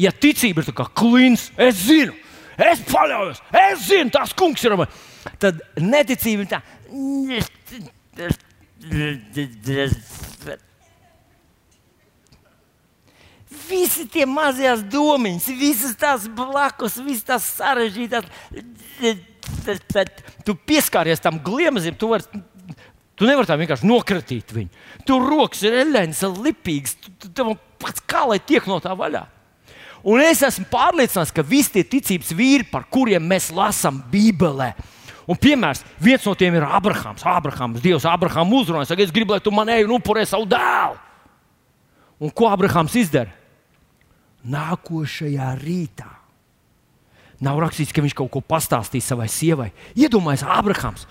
[0.00, 2.16] ja ticība ir kā klins, es zinu,
[2.56, 4.88] es paļaujos, es zinu, tas kungs ir man.
[5.42, 6.64] Tad neticība ir tā
[13.70, 18.24] Visi tie mazās domiņas, visas tās blakus, visas tās sarežģītās.
[20.46, 22.24] Tu pieskāries tam gliemezim, tu, var,
[23.18, 24.70] tu nevari tā vienkārši nokratīt viņu.
[25.06, 26.96] Tur rokas ir eļļas, lipīgas.
[27.26, 29.26] Tev pats kā lai tiek no tā vaļā.
[30.08, 34.70] Un es esmu pārliecināts, ka visi tie ticības vīri, par kuriem mēs lasām Bībelē,
[35.30, 37.22] Un piemērs, viens no tiem ir Abrahams.
[37.22, 40.98] Abrahams Dievs Abraham uzrunāja, saka, es gribu, lai tu man ej un upurē savu dēlu.
[42.20, 43.30] Un ko Abrahams izdara?
[44.50, 46.08] Nākošajā rītā.
[47.40, 49.70] Nav rakstīts, ka viņš kaut ko pastāstīs savai sievai.
[49.96, 51.06] Iedomājieties, Abrahams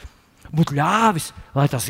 [0.53, 1.87] būtu ļāvis, lai tas,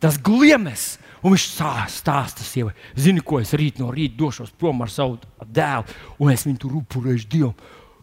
[0.00, 0.86] tas gliemes,
[1.22, 5.88] un viņš stāsta sievai, zini, ko es rīt no rīta došos prom ar savu dēlu,
[6.20, 7.56] un es viņu tur upurēšu Dievam.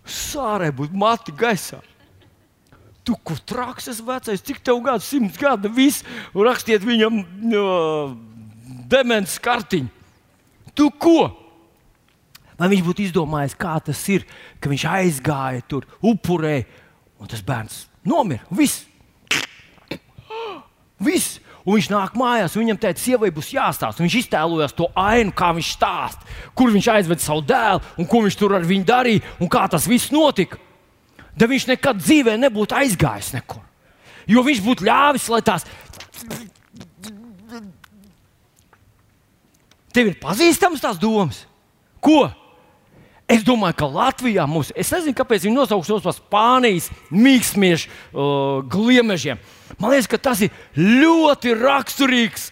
[0.07, 1.81] Sārē būtu mati gaisā.
[3.05, 6.05] Tu, kur traks esi vecais, cik tev gadu, simts gadu, viss,
[6.37, 7.63] rakstiet viņam no,
[8.91, 9.89] demens kartiņu.
[10.77, 11.31] Tu ko?
[12.61, 14.27] Vai viņš būtu izdomājis, kā tas ir,
[14.61, 16.67] ka viņš aizgāja tur, upurēja,
[17.17, 18.45] un tas bērns nomira.
[18.53, 18.85] Viss!
[21.01, 21.40] Viss!
[21.61, 24.01] Un viņš nāk mājās, un viņam teica, sievai būs jāstāsta.
[24.01, 26.25] Viņš iztēlojās to ainu, kā viņš stāsta,
[26.57, 29.85] kur viņš aizveda savu dēlu, un ko viņš tur ar viņu darīja, un kā tas
[29.89, 30.57] viss notika.
[31.37, 33.61] Da viņš nekad dzīvē nebūtu aizgājis nekur.
[34.29, 35.65] Jo viņš būtu ļāvis, lai tās.
[39.91, 41.43] Tev ir pazīstamas tās domas.
[42.01, 42.25] Ko?
[43.31, 48.59] Es domāju, ka Latvijā mums, es nezinu, kāpēc viņi nosauc tos par Spānijas mīkstnieku uh,
[48.67, 49.39] gliemežiem.
[49.79, 52.49] Man liekas, ka tas ir ļoti raksturīgs.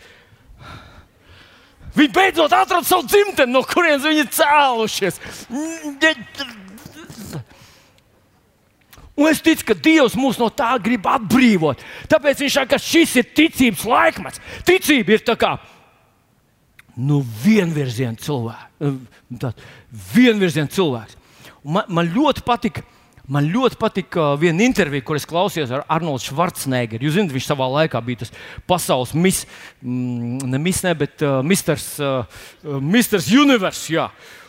[1.97, 5.19] Viņi beidzot atrada savu dzimteni, no kurienes viņi ir cēlušies.
[9.19, 11.81] Un es ticu, ka Dievs mūs no tā grib atbrīvot.
[12.07, 14.39] Tāpēc viņš saka, ka šis ir ticības laikmets.
[14.63, 15.57] Ticība ir tā kā
[16.95, 18.65] nu, vienvirziena cilvēks.
[19.89, 21.17] Vienvirziena cilvēks.
[21.63, 22.85] Un man, man ļoti patika.
[23.29, 27.05] Man ļoti patika viena intervija, kur es klausījos ar Arnoldu Schwarzeneggeru.
[27.05, 28.31] Jūs zināt, viņš savā laikā bija tas
[28.65, 29.43] pasaules mis,
[29.83, 32.25] mm, ne misnē, bet uh, Misters, uh,
[32.81, 33.85] Misters Universe.
[33.93, 34.07] Jā.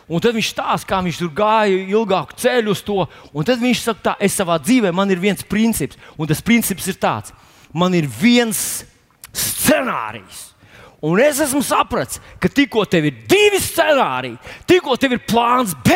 [0.09, 3.05] Un tad viņš stāsta, kā viņš tur gāja ilgāku ceļu uz to.
[3.37, 6.89] Un tad viņš saka, tā, es savā dzīvē man ir viens princips, un tas princips
[6.89, 7.35] ir tāds:
[7.73, 8.81] man ir viens
[9.29, 10.50] scenārijs.
[11.01, 14.37] Un es esmu sapratis, ka tikko tev ir divi scenāriji,
[14.69, 15.95] tikko tev ir plāns B,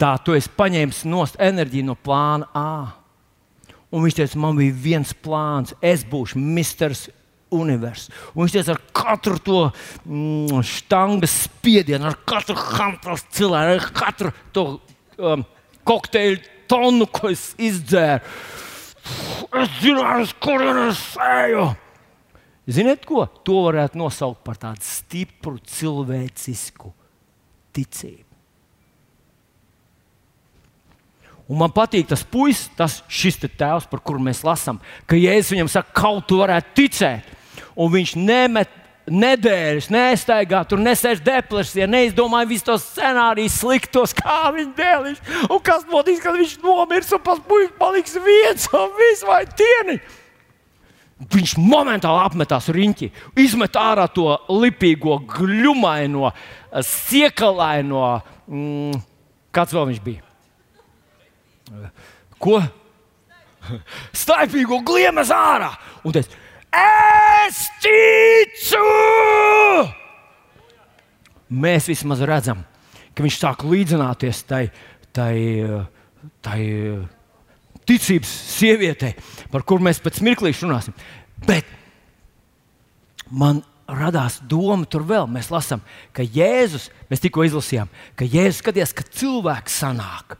[0.00, 2.72] tā tu esi paņēmis nost enerģiju no plāna A.
[3.90, 7.08] Un viņš teica, man bija viens plāns, es būšu Misters
[7.52, 8.08] Universe.
[8.32, 9.58] Un viņš teica, ar katru to
[10.06, 14.66] mm, štangas spiedienu, ar katru hamstras cilvēku, ar katru to
[15.18, 15.44] um,
[15.84, 16.40] kokteļu
[16.70, 18.24] tonu, ko es izdzēru.
[19.58, 21.68] Es zināju, kur es eju.
[22.68, 23.24] Ziniet, ko?
[23.46, 26.92] To varētu nosaukt par tādu stipru cilvēcisku
[27.74, 28.26] ticību.
[31.50, 34.78] Un man patīk tas puisis, tas šis tēvs, par kuru mēs lasām,
[35.10, 37.32] ka Jēzus viņam saka, kaut tu varētu ticēt.
[37.74, 38.76] Un viņš nemet
[39.10, 45.22] nedēļas, nestaigā, tur nesēž depresijā, neizdomāja visus tos scenārijus, sliktos, kā viņš dēlīs.
[45.48, 49.98] Un kas notiks, kad viņš nomirs un pats puisis paliks viens un viss vai tieni?
[51.20, 53.10] Viņš momentāli apmetās riņķi,
[53.42, 54.24] izmet ārā to
[54.56, 56.30] lipīgo, glumaino,
[56.86, 58.04] siekalaino.
[58.48, 59.02] Mm,
[59.52, 60.24] kāds vēl viņš bija?
[62.40, 62.56] Ko?
[64.22, 65.74] Staipīgo gliemas ārā!
[66.08, 66.30] Un tas
[66.72, 68.80] es ticu!
[71.50, 72.64] Mēs vismaz redzam,
[73.12, 74.64] ka viņš sāk līdzināties tai,
[75.12, 75.34] tai,
[76.40, 76.60] tai
[77.88, 79.14] ticības sievietei,
[79.52, 80.96] par kuru mēs pēc mirklīša runāsim.
[81.46, 81.68] Bet
[83.30, 85.28] man radās doma tur vēl.
[85.30, 85.82] Mēs lasām,
[86.14, 90.36] ka Jēzus, mēs tikko izlasījām, ka Jēzus skatījās, ka cilvēks sanāk.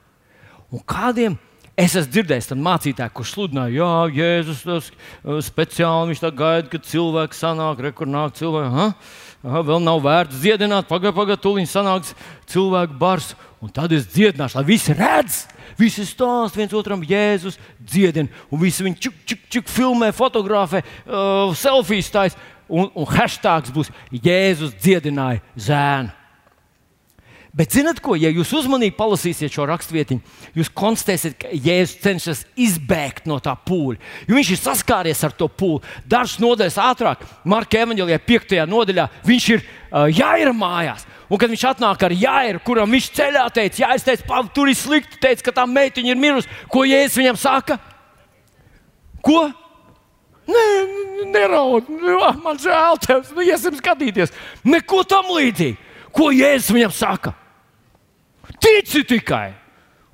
[0.70, 1.38] Un kādiem
[1.80, 6.68] es esmu dzirdējis, tad mācītāji, kurš sludināja, Jā, Jēzus tas uh, speciāli viņš tā gaida,
[6.70, 8.72] kad cilvēks sanāk, re, kur nāk cilvēki.
[8.76, 8.88] Ha?
[9.40, 12.12] Aha, vēl nav vērts dziedināt, pagaidi, pagaidi, tūlīt sanāks
[12.50, 13.32] cilvēku bars.
[13.60, 15.42] Un tad es dziedināšu, lai visi redz,
[15.80, 18.28] visi stāsta viens otram, Jēzus dziedina.
[18.52, 22.48] Un visi viņi čuk, čuk, čuk filmē, fotografē, uh, selfijas taisa.
[22.70, 26.19] Un, un hashtags būs Jēzus dziedināja zēnu.
[27.50, 33.26] Bet zinat ko, ja jūs uzmanīgi palasīsiet šo raksturvietiņu, jūs konstatēsiet, ka Jēzus cenšas izbēgt
[33.26, 33.98] no tā pūļa.
[34.28, 35.82] Jo viņš ir saskāries ar to pūli.
[36.06, 38.54] Dažas nodaļas ātrāk, Marka evanģēlijā, 5.
[38.70, 41.02] nodaļā, viņš ir uh, jāira mājās.
[41.30, 44.78] Un kad viņš atnāk ar jāiru, kuram viņš ceļā teica, jā, es teicu, tur ir
[44.78, 46.62] slikti, teica, ka tā meitiņa ir mirusi.
[46.70, 47.80] Ko Jēzus viņam saka?
[49.26, 49.48] Ko?
[50.50, 50.64] Nē,
[51.34, 51.90] neraud,
[52.42, 54.30] man žēl, tev, nu, iesim skatīties.
[54.66, 55.89] Neko tam līdzīgu.
[56.14, 57.34] Ko Jēzus viņam saka?
[58.60, 59.52] Tici tikai,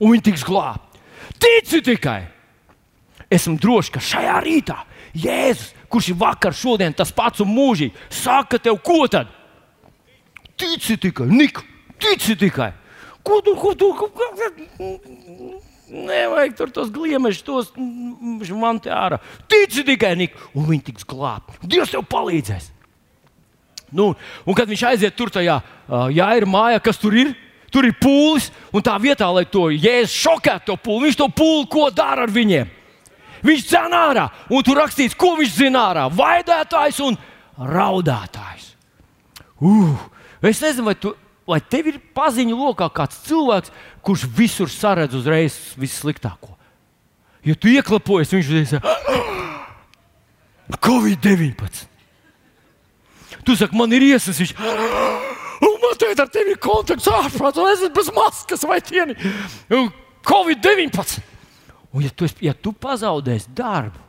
[0.00, 1.00] un viņi tiks glābti.
[1.40, 2.20] Tici tikai.
[3.32, 4.76] Esmu drošs, ka šajā rītā
[5.16, 9.30] Jēzus, kurš ir vakar, šodien tas pats un mūžīgi, saka tev, ko tad?
[10.56, 11.64] Tici tikai, Nika,
[12.00, 12.72] tici tikai.
[13.26, 14.28] Ko tu, ko tu, ko, ko,
[15.86, 17.68] Nevajag tur tos gliemešus, tos
[18.50, 19.20] man te ārā.
[19.50, 21.60] Tici tikai, Nik, un viņi tiks glābti.
[21.62, 22.72] Dievs tev palīdzēs.
[23.96, 24.12] Nu,
[24.44, 25.58] un kad viņš aiziet tur, tajā
[26.12, 27.32] jā, ir māja, kas tur ir,
[27.72, 31.68] tur ir pūlis, un tā vietā, lai to jēzus šokētu, to pūli, viņš to pūli
[31.72, 32.72] ko dara ar viņiem.
[33.46, 37.18] Viņš dzēna ārā, un tur rakstīts, ko viņš zina ārā- vaidētājs un
[37.58, 38.74] raudātājs.
[39.60, 39.96] Uh,
[40.42, 41.14] es nezinu, vai tu
[41.46, 43.70] vai tev ir paziņu lokā kāds cilvēks,
[44.02, 46.56] kurš visur saredz uzreiz vissliktāko.
[47.46, 48.74] Ja tu ieklapojies, viņš uzreiz
[50.86, 51.95] Covid-19.
[53.46, 54.52] Tu saki, man ir iesas, viņš
[55.66, 59.16] un man te ar tevi ir kontakts ārprātā, es esmu bez maskas vai tieni.
[60.26, 61.22] Covid-19.
[61.94, 64.02] Un ja tu, ja tu pazaudēsi darbu,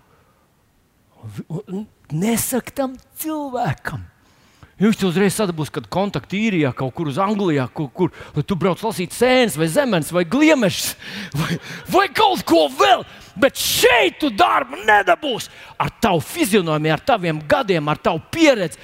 [2.11, 4.03] nesaki tam cilvēkam,
[4.77, 8.81] Viņš tev uzreiz sadabūs, kad kontakti īrijā, kaut kur uz Anglijā, kur, kur tu brauc
[8.85, 10.91] lasīt sēnes, vai zemes, vai gliemešus,
[11.33, 11.57] vai,
[11.89, 13.01] vai kaut ko vēl.
[13.41, 15.49] Bet šeit tu darbu nedabūsi
[15.81, 18.77] ar tavu fizionomiju, ar taviem gadiem, ar tavu pieredzi.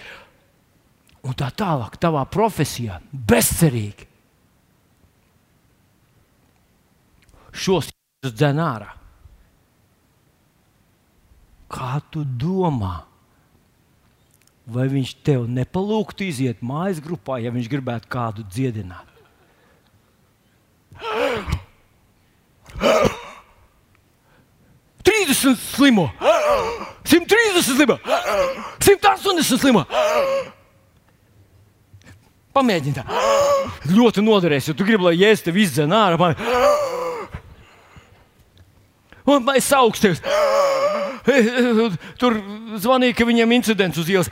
[1.23, 4.09] Un tā tālāk, tavā profesijā, bezcerīgi.
[7.53, 7.93] Šos
[8.25, 8.91] dzēn ārā.
[11.73, 12.95] Kā tu domā?
[14.65, 19.09] vai viņš tev nepalūgtu iziet mājas grupā, ja viņš gribētu kādu dziedināt?
[25.03, 26.07] Trīsdesmit slimo,
[27.03, 27.97] simt trīsdesmit slimo,
[28.83, 29.83] simt astoņdesmit slimo.
[32.53, 33.03] Pamēģini tā.
[33.97, 36.33] Ļoti noderēs, ja tu gribi, lai jēzus tev izdzen ārā.
[39.33, 40.13] Un es augstu.
[42.21, 42.31] Tur
[42.83, 44.29] zvanīja, ka viņam incidents uz ielas.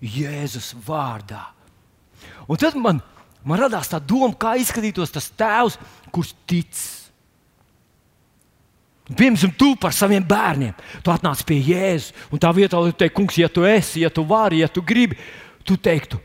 [0.00, 1.42] Jēzus vārdā.
[2.46, 3.00] Un tad man,
[3.46, 5.78] man radās tā doma, kā izskatītos tas tēvs,
[6.14, 6.72] kurš tic.
[9.06, 10.74] Piemēram, tu par saviem bērniem.
[11.04, 14.24] Tu atnāc pie Jēzus, un tā vietā, lai teiktu, kungs, ja tu esi, ja tu
[14.26, 15.18] vari, ja tu gribi,
[15.66, 16.18] tu teiktu,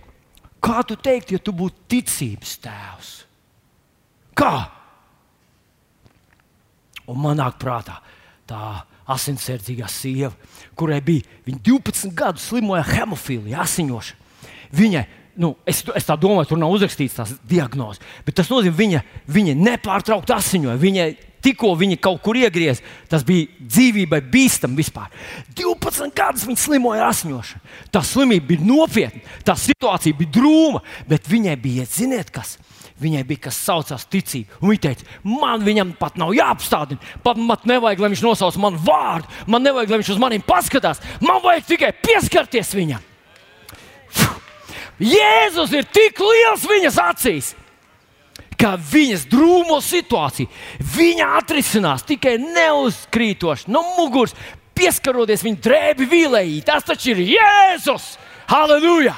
[0.62, 3.12] kā tu teiktu, ja tu būtu ticības tēvs?
[4.38, 4.56] Kā?
[7.12, 8.00] Un man nāk prātā
[8.50, 10.34] tā asinsardzīgā sieva,
[10.78, 14.18] kurai bija 12 gadus slimoja hemofīlija, asiņoša.
[14.74, 15.04] Viņai,
[15.40, 19.58] nu, es, es tā domāju, tur nav uzrakstīts tās diagnozes, bet tas nozīmē, viņa, viņa
[19.60, 20.80] nepārtraukti asiņoja.
[20.82, 21.10] Viņai
[21.42, 25.12] tikko viņa kaut kur iegriezās, tas bija dzīvībai bīstami vispār.
[25.58, 27.78] 12 gadus viņa slimoja ar asiņošanu.
[27.94, 32.58] Tā slimība bija nopietna, tā situācija bija drūma, bet viņai bija, ziniet, kas?
[33.02, 34.60] Viņai bija kas saucās ticība.
[34.62, 37.02] Viņa teica, man viņam pat nav jāapstādina.
[37.26, 39.26] Pat man nevajag, lai viņš nosauc manu vārdu.
[39.50, 41.02] Man nevajag, lai viņš uz maniem paskatās.
[41.24, 43.02] Man vajag tikai pieskarties viņam.
[44.12, 44.41] Fuh.
[45.02, 47.52] Jēzus ir tik liels viņas acīs,
[48.54, 50.50] ka viņas drūmo situāciju
[50.96, 54.36] viņa atrisinās tikai neuzkrītoši no muguras,
[54.78, 56.62] pieskaroties viņa drēbi vīlējī.
[56.66, 58.16] Tas taču ir Jēzus!
[58.52, 59.16] Halleluja!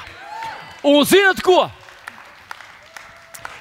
[0.84, 1.66] Un zinot ko?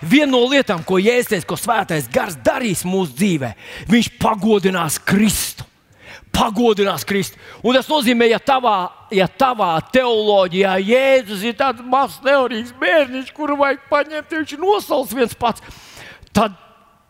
[0.03, 3.53] Viena no lietām, ko Jēzus, ko Svētais Gars darīs mūsu dzīvē,
[3.91, 5.67] viņš pagodinās Kristu.
[6.33, 7.37] Pagodinās Kristu.
[7.61, 8.77] Un tas nozīmē, ja tavā,
[9.13, 15.17] ja tavā teoloģijā Jēzus ir tāds mazs teorijas bērniņš, kuru vajag paņemt, viņš ir nosaucis
[15.17, 15.61] viens pats,
[16.33, 16.57] tad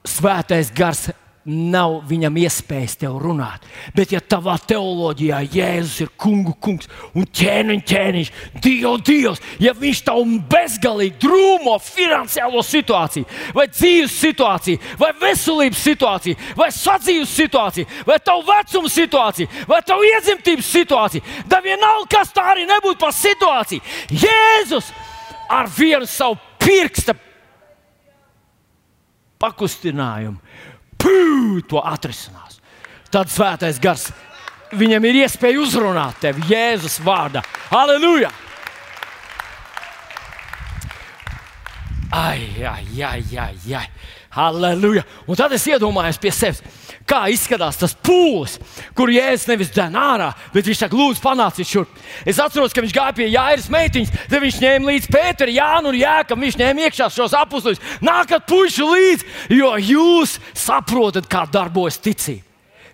[0.03, 1.07] Svētais Gars
[1.45, 3.65] nav viņam iespējas tev runāt.
[3.95, 8.31] Bet, ja tavā teoloģijā Jēzus ir kungu kungs un ķēniņš, ķēniņš,
[8.63, 13.27] Dievs, Dievs, ja viņš tav bezgalīgi drūmo finansiālo situāciju,
[13.57, 20.07] vai dzīves situāciju, vai veselības situāciju, vai sadzīves situāciju, vai tavu vecumu situāciju, vai tavu
[20.13, 23.83] iedzimtības situāciju, tad vienalga, kas tā arī nebūtu par situāciju,
[24.23, 24.93] Jēzus
[25.51, 27.17] ar vienu savu pirksta
[29.43, 30.39] pakustinājumu
[31.03, 32.59] pū, to atrisinās.
[33.13, 34.07] Tad svētais gars
[34.73, 37.43] viņam ir iespēja uzrunāt tevi Jēzus vārdā.
[37.73, 38.31] Aleluja!
[42.13, 43.87] Ai, ai, ai, ai, ai.
[44.33, 45.03] Halleluja!
[45.29, 46.61] Un tad es iedomājos pie sevis,
[47.07, 48.55] kā izskatās tas pūlis,
[48.97, 51.99] kur jēzus nevis dēļ ārā, bet viņš saka, lūdzu, panāciet šurp.
[52.27, 55.99] Es atceros, ka viņš gāja pie Jāiras meitiņas, tad viņš ņēma līdzi Pēteru, Jānu un
[55.99, 56.43] Jākam.
[56.43, 57.81] Viņš ņēma iekšā šos apustus.
[58.03, 59.29] Nākat puiši līdzi,
[59.59, 62.45] jo jūs saprotat, kā darbojas ticība.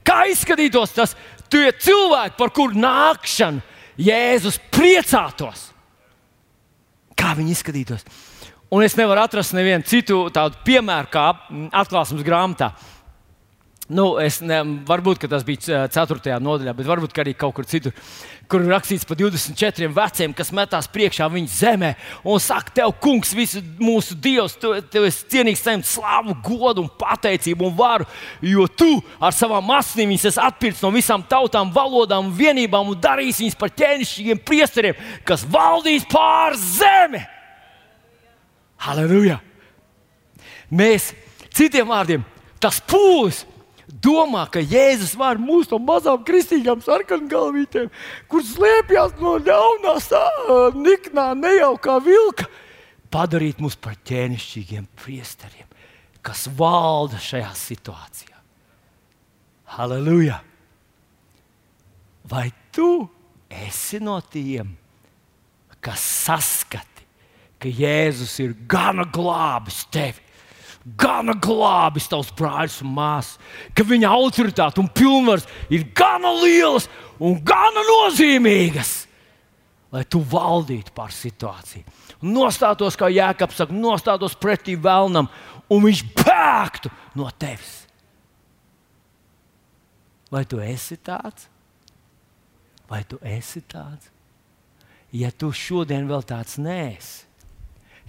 [0.05, 1.16] Kā izskatītos tas
[1.51, 3.62] tie cilvēki, par kuru nākšanu
[3.99, 5.68] Jēzus priecātos?
[7.20, 8.05] Kā viņi izskatītos?
[8.70, 11.26] Un es nevaru atrast nevienu citu tādu piemēru, kā
[11.82, 12.70] atklāsmes grāmatā.
[13.90, 16.36] Nu, es ne, varbūt tas bija 4.
[16.46, 17.96] nodaļā, bet varbūt arī kaut kur citur,
[18.46, 21.90] kur rakstīts par 24 veciem, kas metās priekšā viņa zemē
[22.22, 26.94] un saka, Tev, kungs, visu mūsu dievs, tu, tu esi cienīgs saņemt slavu, godu un
[27.02, 28.06] pateicību un varu,
[28.46, 33.42] jo tu ar savām asinīm viņus atpircis no visām tautām, valodām un vienībām un darīs
[33.42, 37.26] viņus par ķēnišķīgiem priesteriem, kas valdīs pār zemi.
[38.86, 39.42] Halleluja!
[40.70, 41.16] Mēs,
[41.58, 42.22] citiem vārdiem,
[42.62, 43.48] tas pūlis,
[43.90, 47.90] domā, ka Jēzus var mūs no mazām kristīgām sarkangalvītēm,
[48.30, 49.96] kuras slēpjas no ļaunā,
[50.78, 52.50] niknā, nejaukā vilka,
[53.10, 55.68] padarīt mūs par ķēnišķīgiem priesteriem,
[56.22, 58.38] kas valda šajā situācijā.
[59.76, 60.40] Halleluja!
[62.30, 63.10] Vai tu
[63.50, 64.76] esi no tiem,
[65.82, 67.06] kas saskati,
[67.60, 70.28] ka Jēzus ir gana glābis tevi?
[70.86, 73.38] Gana glābis tavs brālis un māsas,
[73.75, 76.88] ka viņa autoritāte un pilnvars ir gana lielas
[77.19, 78.93] un gana nozīmīgas,
[79.91, 81.84] lai tu valdītu pār situāciju.
[82.30, 85.30] Nostātos, kā Jēkabs saka, nostātos pretī vēlnam,
[85.69, 87.75] un viņš bēgtu no tevis.
[90.30, 91.47] Vai tu esi tāds?
[92.89, 94.11] Vai tu esi tāds?
[95.13, 97.25] Ja tu šodien vēl tāds nēsi,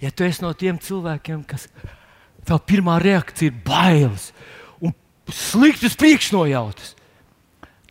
[0.03, 1.65] ja tu esi no tiem cilvēkiem, kas
[2.47, 4.31] tā pirmā reakcija ir bailes
[4.81, 4.93] un
[5.27, 6.95] sliktas priekšnojautas.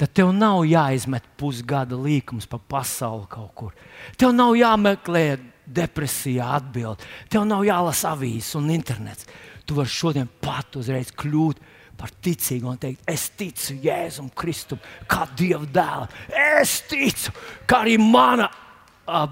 [0.00, 3.74] Tad tev nav jāizmet pusgada līkums pa pasauli kaut kur.
[4.16, 5.24] Tev nav jāmeklē
[5.68, 7.04] depresijā atbildi.
[7.28, 9.28] Tev nav jālasa avīzes un internets.
[9.68, 11.60] Tu vari šodien pat uzreiz kļūt
[12.00, 16.08] par ticīgu un teikt, es ticu Jēzum Kristum, kā Dieva dēlam.
[16.32, 17.34] Es ticu,
[17.68, 18.48] ka arī mana,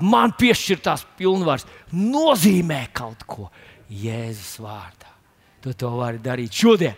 [0.05, 1.65] man piešķirtās pilnvaras
[1.97, 3.49] nozīmē kaut ko
[3.89, 5.08] Jēzus vārdā
[5.63, 6.95] tu to vari darīt šodien.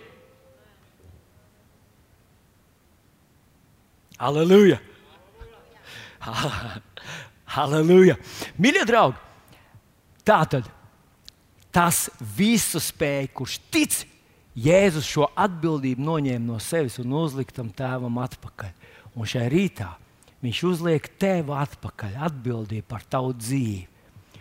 [4.21, 4.77] Aleluja!
[7.63, 8.19] Aleluja!
[8.61, 9.17] Mīļie draugi,
[10.29, 10.69] tā tad
[11.73, 14.03] tas visu spēj, kurš tic,
[14.61, 18.73] Jēzus šo atbildību noņēma no sevis un uzlika tam tēvam atpakaļ.
[19.15, 19.87] Un šajā rītā
[20.43, 23.87] viņš uzliek tev atpakaļ atbildību par tavu dzīvi.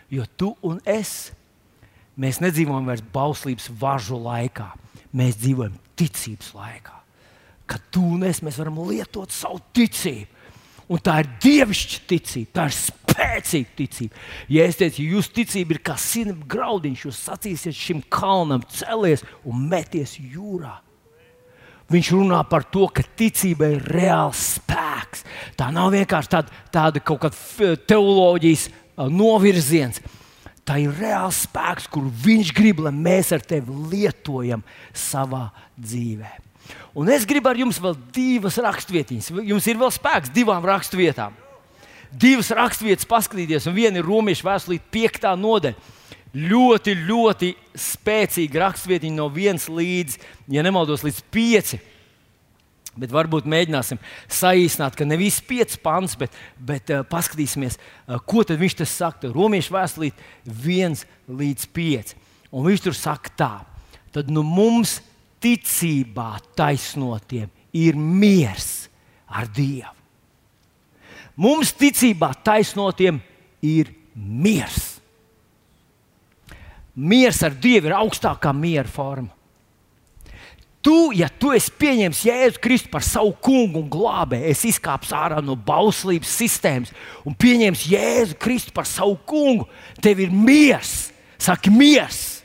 [0.10, 1.30] Jo tu un es
[2.20, 4.68] Mēs nedzīvojam vairs bauslības važu laikā,
[5.16, 6.98] mēs dzīvojam ticības laikā.
[7.70, 10.36] Kad un es varam lietot savu ticību.
[10.90, 14.22] Un tā ir dievišķa ticība, tā ir spēcīga ticība.
[14.50, 19.68] Ja es teicu, jūsu ticība ir kā sinepes graudiņš, jūs sacīsiet šim kalnam, celies un
[19.70, 20.80] meties jūrā.
[21.94, 25.24] Viņš runā par to, ka ticība ir reāls spēks.
[25.58, 28.68] Tā nav vienkārši tāda, tāda kaut kāda teoloģijas
[29.14, 30.02] novirziens
[30.68, 36.32] tā ir reāls spēks, kuru viņš grib, lai mēs ar tevi lietojam savā dzīvē.
[36.98, 39.30] Un es gribu ar jums vēl divas raksturvietas.
[39.32, 41.36] Jums ir vēl spēks divām raksturvietām.
[42.10, 45.32] Divas raksturvietas paskatīties, un viena ir Romas vēstulīte, 5.
[45.38, 45.96] nodaļa.
[46.30, 50.20] Ļoti, ļoti spēcīga raksturvieta no 1 līdz,
[50.54, 51.80] ja nemaldos, līdz 5.
[53.00, 58.76] Bet varbūt mēģināsim saīsināt, ka nevis 5 pants, bet, bet uh, paskatīsimies, uh, ko viņš
[58.82, 59.32] tur saka.
[59.32, 62.16] Romiešu vēstulīt 1 līdz 5.
[62.52, 63.54] Un viņš tur saka tā,
[64.16, 65.00] tad nu mums
[65.40, 68.90] ticībā taisnotiem ir miers
[69.30, 69.96] ar Dievu.
[71.40, 73.22] Mums ticībā taisnotiem
[73.64, 74.98] ir miers.
[77.00, 79.32] Miers ar Dievu ir augstākā miera forma.
[80.80, 85.42] Tu, ja tu esi pieņēmis Jēzu Kristu par savu kungu un glābēju, es izkāpu ārā
[85.44, 86.94] no bauslības sistēmas
[87.28, 89.68] un pieņēmis Jēzu Kristu par savu kungu,
[90.00, 91.10] tev ir miers.
[91.40, 92.38] Saki, miers!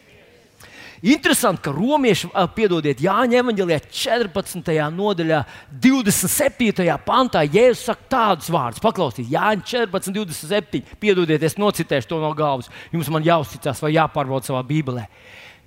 [1.04, 4.72] Interesanti, ka romieši, piedodiet, Jāņa evanģēlijā 14.
[4.96, 5.42] nodaļā,
[5.84, 6.88] 27.
[7.04, 8.82] pantā Jēzus saka tādus vārdus.
[8.82, 10.82] Paklausieties, Jāņa 14, 27.
[10.98, 12.72] Piedodiet, es nocitēšu to no galvas.
[12.90, 15.06] Jums man jāuzticas vai jāpārbauda savā Bībelē.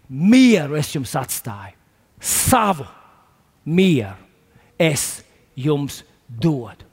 [0.09, 1.76] Mieru es jums atstāju
[2.20, 2.86] savu
[3.65, 4.15] mieru
[4.80, 5.24] es
[5.55, 6.86] jums dodu.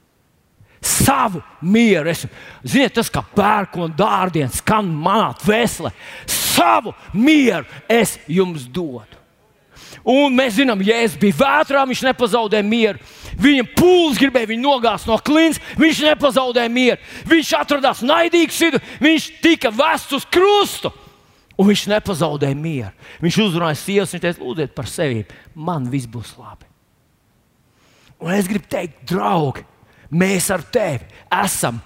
[0.85, 2.11] Savu mieru.
[2.12, 2.27] Es,
[2.64, 5.95] ziniet, tas kā pērkona dārdiens skan manā dvēselē.
[6.29, 9.22] Savu mieru es jums dodu.
[10.05, 13.01] Un mēs zinām, ja es biju vētrā, viņš nepazaudēja mieru.
[13.41, 17.01] Viņa pūlis gribēja viņu nogāzt no klints, viņš nepazaudēja mieru.
[17.31, 18.61] Viņš atradās naidīgs,
[19.01, 20.93] viņš tika vests uz krustu.
[21.55, 22.90] Un viņš nepazaudēja mieru.
[23.22, 25.22] Viņš uzrunāja sievas, viņš teica, lūdziet par sevi,
[25.55, 26.66] man viss būs labi.
[28.24, 29.62] Un es gribu teikt, draugi,
[30.11, 31.07] mēs ar tevi
[31.44, 31.78] esam,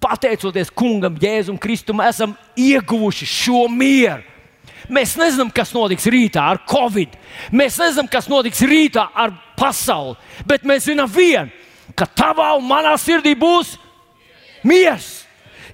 [0.00, 4.24] pateicoties kungam, Jēzum Kristum, esam ieguvuši šo mieru.
[4.88, 7.16] Mēs nezinām, kas notiks rītā ar covid.
[7.52, 10.16] Mēs nezinām, kas notiks rītā ar pasauli.
[10.48, 11.50] Bet mēs zinām vienu,
[11.98, 13.74] ka tavā un manā sirdī būs
[14.64, 15.26] miers.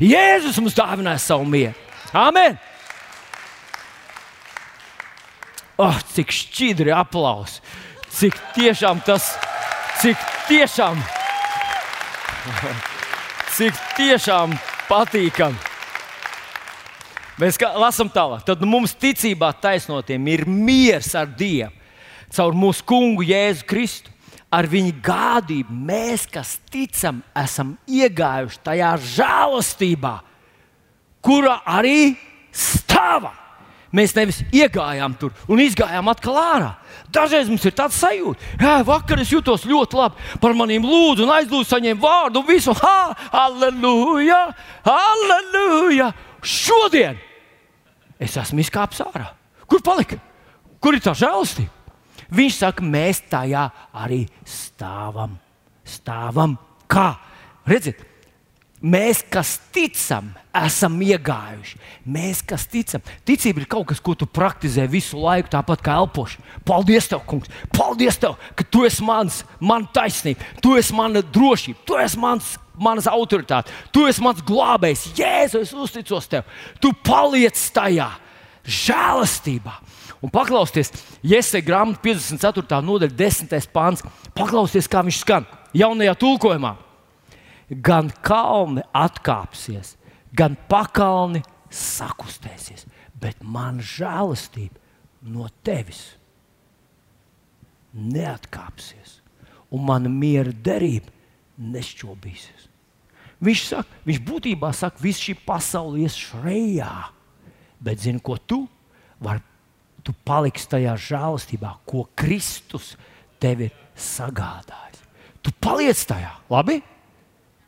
[0.03, 1.77] Jēzus mums dāvināja savu mieru.
[2.11, 2.59] Amen!
[5.81, 7.61] Oh, cik šķidri aplausi!
[8.15, 9.33] Cik tiešām tas,
[9.99, 11.01] cik tiešām,
[13.57, 14.55] cik tiešām
[14.87, 15.59] patīkami.
[17.43, 18.45] Mēs lasām tālāk.
[18.47, 21.75] Tad mums ticībā taisnotiem ir miers ar Dievu
[22.35, 24.11] caur mūsu kungu Jēzu Kristu.
[24.55, 30.13] Ar viņa gādību mēs, kas ticam, esam iegājuši tajā žēlastībā,
[31.19, 32.15] kura arī
[32.55, 33.44] stāvam.
[33.95, 36.71] Mēs nevis iegājām tur un izgājām atkal ārā.
[37.15, 40.25] Dažreiz mums ir tāds sajūta, ka vakar es jutos ļoti labi.
[40.43, 42.75] Par maniem lūdzu, un aizlūdzu, saņēmu vārdu un visu.
[42.81, 43.15] Ha,
[43.45, 44.41] aleluja!
[44.91, 46.11] Aleluja!
[46.43, 47.21] Šodien
[48.19, 49.31] es esmu izkāpis ārā.
[49.71, 50.19] Kur palika?
[50.83, 51.71] Kur ir tā žēlastība?
[52.35, 55.39] Viņš saka, mēs tajā arī stāvam.
[55.87, 56.57] Stāvam
[56.91, 57.13] kā?
[57.69, 58.01] Redziet,
[58.85, 61.79] mēs, kas ticam, esam iegājuši.
[62.05, 66.61] Mēs, kas ticam, ticība ir kaut kas, ko tu praktizē visu laiku, tāpat kā elpošana.
[66.69, 67.51] Paldies, tev, kungs!
[67.75, 72.55] Paldies, tev, ka tu esi mans, man taisnība, tu esi mana drošība, tu esi mans
[72.79, 73.73] manas autoritāte.
[73.95, 76.47] Tu esi mans glābējs, Jēzus, es uzticos tev.
[76.83, 78.11] Tu paliec tajā
[78.65, 79.77] žēlastībā.
[80.25, 80.91] Un paklausieties,
[81.23, 82.81] Jēzus grāmatā 54.
[82.85, 83.69] nodaļa, 10.
[83.75, 84.03] pāns.
[84.35, 86.75] Paklausieties, kā viņš skan jaunajā tulkojumā.
[87.69, 89.95] Gan kalni atkāpsies,
[90.37, 91.41] gan pakalni
[91.73, 92.85] sakustēsies,
[93.21, 94.81] bet man žēlastība
[95.33, 96.15] no tevis
[97.95, 99.19] neatkāpsies,
[99.73, 101.13] un mana miera derība
[101.59, 102.69] nešķobīsies.
[103.45, 106.93] Viņš, saka, viņš būtībā saka, ka viss šī pasaule ies šrejā,
[107.85, 108.65] bet zini, ko tu
[109.23, 109.43] vari?
[110.05, 112.91] Tu paliksi tajā žēlastībā, ko Kristus
[113.41, 114.99] tev ir sagādājis.
[115.41, 116.83] Tu paliec tajā, labi?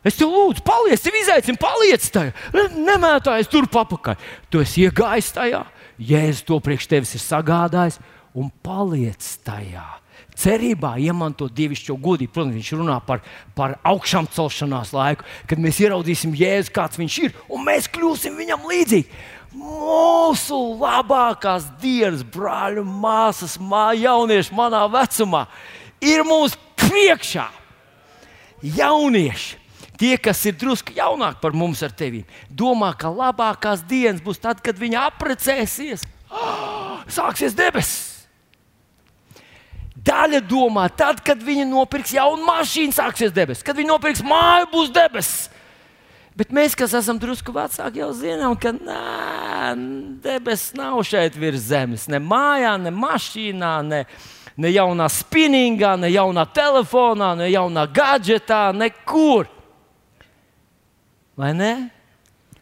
[0.06, 2.32] Es tev lūdzu, paliec, tev izaicinu, paliec tajā.
[2.76, 4.18] Nemētājies tur papakaļ.
[4.50, 5.64] Tu esi iegājis tajā,
[5.96, 7.96] Jēzus to priekš tevis ir sagādājis
[8.36, 9.86] un paliec tajā
[10.36, 12.32] cerībā iemantot dievišķo godību.
[12.34, 13.22] Protams, viņš runā par,
[13.56, 18.68] par augšām celšanās laiku, kad mēs ieraudzīsim Jēzu, kāds viņš ir, un mēs kļūsim viņam
[18.68, 19.22] līdzīgi.
[19.56, 25.46] Mūsu labākās dienas, brāļi, māsas, mā, jaunieši manā vecumā,
[26.04, 27.46] ir mūsu priekšā.
[28.76, 29.56] Jaunieši,
[30.00, 34.60] tie, kas ir drusku jaunāki par mums ar tevi, domā, ka labākās dienas būs tad,
[34.64, 36.06] kad viņi apprecēsies.
[37.16, 38.16] Sāksies debesis!
[40.06, 43.64] Daļa domā, tad, kad viņi nopirks jaunu mašīnu, sāksies debesis.
[43.66, 45.48] Kad viņi nopirks māju, būs debesis.
[46.36, 49.72] Bet mēs, kas esam drusku vecāki, jau zinām, ka nē,
[50.22, 52.04] debesis nav šeit virs zemes.
[52.12, 54.02] Ne mājā, ne mašīnā, ne,
[54.60, 59.48] ne jaunā spinningā, ne jaunā telefonā, ne jaunā gadgetā, nekur.
[61.36, 61.72] Vai ne?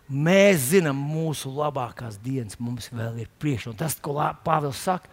[0.04, 3.72] Mēs zinām, mūsu labākās dienas mums vēl ir priekšā.
[3.78, 5.08] Tas, ko Pāvils saka,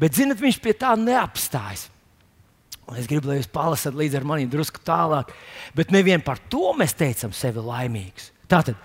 [0.00, 1.88] Bet, zinot, viņš pie tā neapstājas.
[2.86, 5.32] Un es gribu, lai jūs palasat līdzi ar maniem drusku tālāk.
[5.74, 8.30] Bet nevien par to mēs teicam sevi laimīgus.
[8.46, 8.78] Tātad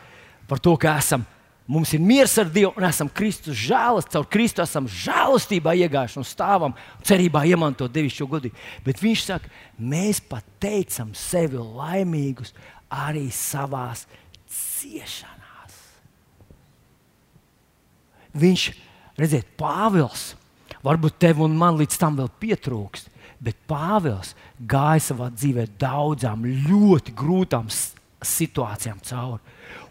[0.49, 1.21] par to, ka esam,
[1.69, 6.27] mums ir miers ar Dievu un esam Kristus žēlas, caur Kristu esam žēlastībā iegājuši un
[6.27, 6.73] stāvam
[7.05, 8.65] cerībā iemantot devišķo godību.
[8.87, 12.55] Bet viņš saka, mēs pat teicam sevi laimīgus
[12.91, 14.05] arī savās
[14.51, 15.79] ciešanās.
[18.37, 18.67] Viņš,
[19.19, 20.31] redziet, Pāvils
[20.81, 23.09] Varbūt tev un man līdz tam vēl pietrūkst.
[23.41, 24.35] Bet Pāvils
[24.69, 29.41] gāja savā dzīvē daudzām ļoti grūtām situācijām cauri.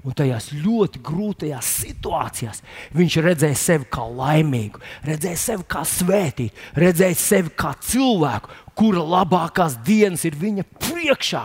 [0.07, 2.63] Un tajās ļoti grūtajās situācijās
[2.97, 9.77] viņš redzēja sevi kā laimīgu, redzēja sevi kā svētītu, redzēja sevi kā cilvēku, kura labākās
[9.85, 11.43] dienas ir viņa priekšā.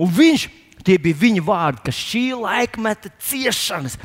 [0.00, 0.46] Un viņš,
[0.88, 3.98] tie bija viņa vārdi, ka šī laikmeta ciešanas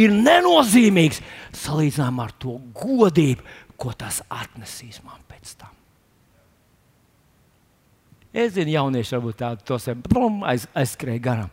[0.00, 1.20] ir nenozīmīgas
[1.60, 3.44] salīdzinājumā ar to godību,
[3.80, 5.76] ko tas atnesīs man pēc tam.
[8.30, 10.02] Es zinu, jaunieši varbūt tādu to sev
[10.46, 11.52] aiz, aizskrēja garām.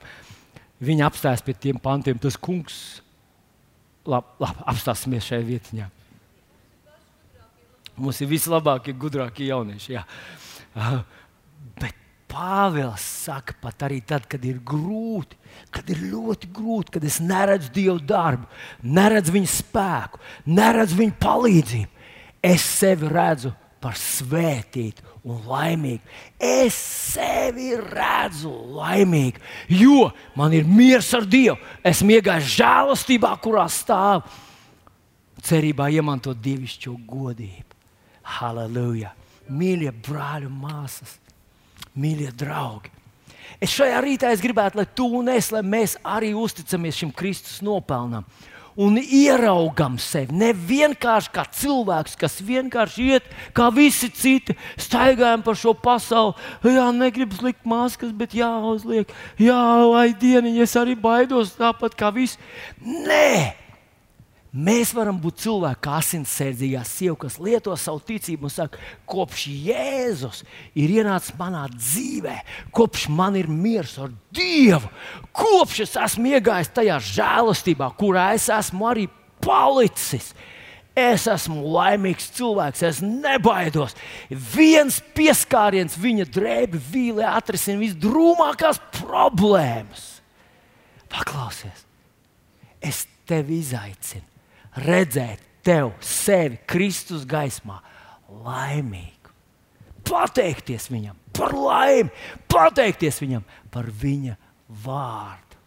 [0.84, 2.20] Viņi apstājas pie tiem pantiem.
[2.22, 3.02] Tas kungs,
[4.06, 5.88] labi, lab, apstāsimies šajā vietā.
[7.98, 9.96] Mums ir vislabākie, gudrākie jaunieši.
[9.96, 10.04] Jā.
[12.28, 15.38] Pāvils saka, pat arī tad, kad ir grūti,
[15.72, 18.50] kad ir ļoti grūti, kad es neredzu Dieva darbu,
[18.84, 20.20] neredzu viņa spēku,
[20.52, 21.98] neredzu viņa palīdzību
[22.48, 23.52] es sevi redzu
[23.82, 26.02] par svētītu un laimīgu.
[26.40, 26.76] Es
[27.14, 31.58] sevi redzu laimīgu, jo man ir miers ar Dievu.
[31.86, 34.26] Esmu iegājis žēlastībā, kurā stāv
[35.48, 37.78] cerībā iemantot dievišķo godību.
[38.38, 39.14] Halleluja!
[39.48, 41.14] Mīļie brāļi un māsas,
[41.98, 42.94] mīļie draugi!
[43.62, 47.64] Es šajā rītā es gribētu, lai tu un es, lai mēs arī uzticamies šim Kristus
[47.66, 48.28] nopelnam
[48.78, 50.36] un ieraugam sevi.
[50.38, 56.38] Ne vienkārši kā cilvēks, kas vienkārši iet kā visi citi, staigājam pa šo pasauli.
[56.62, 59.10] Jā, negribas likt maskas, bet jāuzliek.
[59.42, 62.38] Jā, lai dieniņa, es arī baidos tāpat kā visi.
[62.86, 63.67] Nē!
[64.58, 70.40] Mēs varam būt cilvēki, kā asinsērdzīgā sieva, kas lieto savu ticību un saka, kopš Jēzus
[70.74, 72.38] ir ienācis manā dzīvē,
[72.74, 74.90] kopš man ir miers ar Dievu,
[75.36, 79.06] kopš es esmu iegājis tajā žēlastībā, kurā es esmu arī
[79.46, 80.32] palicis.
[80.98, 83.94] Es esmu laimīgs cilvēks, es nebaidos.
[84.56, 90.08] Viens pieskāriens viņa drēbi vīlē atrisina visdrūmākās problēmas.
[91.14, 91.86] Paklausies,
[92.82, 94.37] es tevi izaicinu
[94.84, 97.80] redzēt tevi, sevi Kristus gaismā,
[98.46, 99.34] laimīgu.
[100.08, 102.12] Pateikties viņam par laimi,
[102.48, 104.38] pateikties viņam par viņa
[104.86, 105.60] vārdu,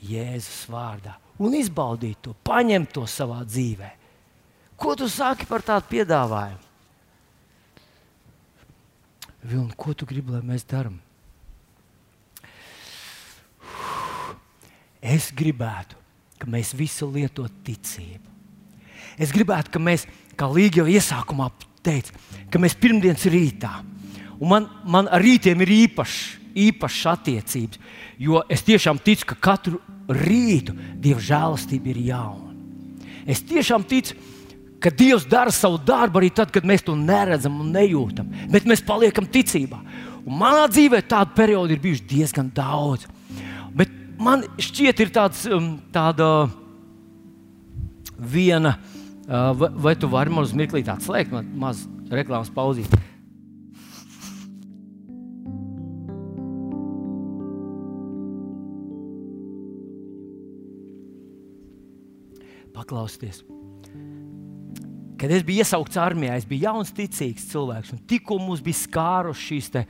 [0.00, 3.90] Jēzus vārdā, un izbaudīt to, paņemt to savā dzīvē.
[4.80, 6.68] Ko tu saki par tādu piedāvājumu?
[9.40, 10.96] Vilni, ko tu gribi, lai mēs darām?
[15.00, 15.99] Es gribētu,
[16.40, 18.26] ka mēs visi lietot ticību.
[19.20, 20.06] Es gribētu, ka mēs,
[20.38, 21.50] kā Līga jau iesākumā
[21.84, 22.16] teica,
[22.52, 23.72] ka mēs pirmdienas rītā,
[24.40, 26.18] un man, man ar rītiem ir īpašs,
[26.60, 27.80] īpašs attiecības,
[28.18, 29.80] jo es tiešām ticu, ka katru
[30.10, 32.50] rītu Dieva žēlastība ir jauna.
[33.28, 34.16] Es tiešām ticu,
[34.80, 38.82] ka Dievs dara savu darbu arī tad, kad mēs to neredzam un nejūtam, bet mēs
[38.86, 39.78] paliekam ticībā.
[40.24, 43.06] Un manā dzīvē tādu periodu ir bijuši diezgan daudz.
[44.20, 46.26] Man šķiet, ir tāds, um, tāda
[48.20, 48.74] viena,
[49.24, 52.92] uh, vai, vai tu vari man uz mirkli atslēgt, man maz reklāmas pauzīt.
[62.76, 63.40] Paklausieties!
[65.20, 67.96] Kad es biju iesaukts armijā, es biju jauns, ticīgs cilvēks.
[68.08, 69.86] Tikko mums bija skārušas šīs, te,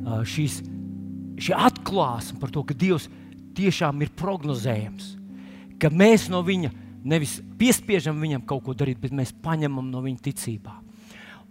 [0.00, 0.58] uh, šīs
[1.60, 3.10] atklāsmes par to, ka Dievs
[3.56, 5.14] tiešām ir prognozējams.
[5.80, 6.72] Ka mēs no viņa
[7.06, 10.82] nevis piespiežam viņam kaut ko darīt, bet mēs paņemam no viņa ticībā.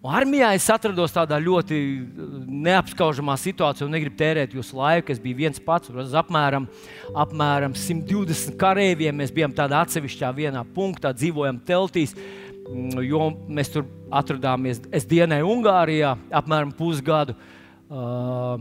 [0.06, 5.10] Un armijā es atrados tādā ļoti uh, neapskaužamā situācijā, un negribu tērēt jūsu laiku.
[5.10, 6.68] Es biju viens pats, uz apmēram,
[7.24, 9.18] apmēram 120 kareiviem.
[9.18, 14.84] Mēs bijām tādā atsevišķā vienā punktā, dzīvojam teltīs, mm, jo mēs tur atrodāmies.
[14.94, 17.34] Es dienēju Ungārijā apmēram pusgadu.
[17.34, 18.58] Uh, Uh,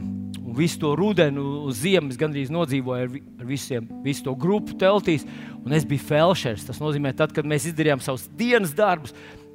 [0.52, 5.24] visu to rudenu, ziemas gandrīz nodzīvoju ar, ar visiem, visu to grupu teltīs.
[5.72, 6.66] Es biju felšers.
[6.68, 9.14] Tas nozīmē, tad, kad mēs izdarījām savus dienas darbus,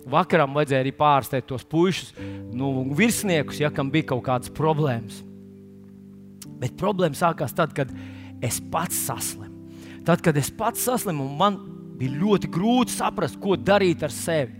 [0.09, 2.15] vakaram vajadzēja arī pārsteigt tos puikas,
[2.49, 5.21] nu, virsniekus, ja kam bija kaut kādas problēmas.
[6.59, 7.91] Bet problēma sākās tad, kad
[8.41, 9.53] es pats saslimu.
[10.07, 11.59] Tad, kad es pats saslimu, man
[11.99, 14.55] bija ļoti grūti saprast, ko darīt ar sevi.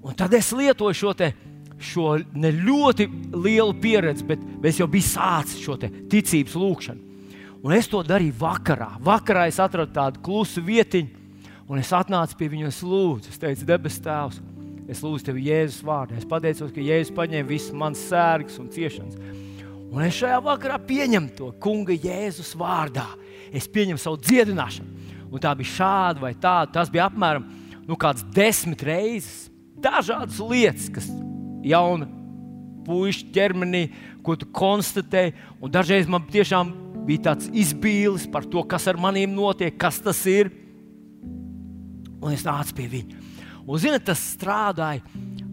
[0.00, 1.30] Un tad es lietoju šo te
[1.80, 7.08] šo ne ļoti lielu pieredzi, bet es jau biju sācis šo ticības lūgšanu.
[7.60, 8.94] Un es to darīju vakarā.
[9.04, 11.10] Vakarā es atradu tādu klusu vietiņu,
[11.68, 13.32] un es atnācu pie viņas lūdzu.
[13.32, 14.40] Es teicu, debes Tēvs,
[14.88, 16.16] es lūdzu Tevi Jēzus vārdā.
[16.16, 19.20] Es pateicos, ka Jēzus paņēma visas manas sērgas un ciešanas.
[19.90, 23.08] Un es šajā vakarā pieņemu to kunga Jēzus vārdā.
[23.52, 25.08] Es pieņemu savu dziedināšanu.
[25.30, 26.72] Un tā bija šāda vai tāda.
[26.78, 27.44] Tas bija apmēram
[27.86, 27.98] nu,
[28.34, 29.48] desmit reizes.
[29.80, 31.06] Dažādas lietas, kas
[31.66, 32.08] jauna
[32.86, 33.84] puikas ķermenī,
[34.24, 35.34] ko tu konstatēji.
[35.72, 36.72] Dažreiz man tiešām
[37.06, 40.52] bija tāds izbīlis par to, kas ar maniem notiek, kas tas ir.
[42.20, 43.24] Un es nācu pie viņa.
[43.64, 45.04] Un, ziniet, tas strādāja.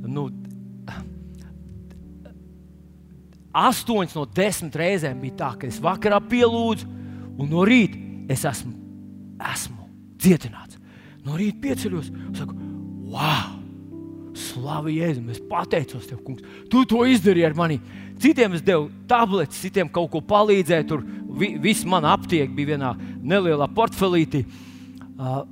[0.08, 0.30] Nu,
[3.58, 6.90] Astoņas no desmit reizēm bija tā, ka es vakarā pielūdzu,
[7.42, 7.98] un no rīta
[8.30, 8.74] es esmu,
[9.54, 9.88] esmu
[10.22, 10.78] dziedināts.
[11.26, 12.58] No rīta pieceļos un saku,
[13.10, 13.57] wow!
[14.38, 16.46] Slavu Jēzum, es pateicos tev, kungs.
[16.72, 17.80] Tu to izdarīji ar mani.
[18.22, 20.88] Citiem es devu tabletes, citiem kaut ko palīdzēju.
[20.90, 21.04] Tur
[21.40, 24.46] vi, viss man aptiek bija vienā nelielā portfelītī.
[25.18, 25.44] Uh,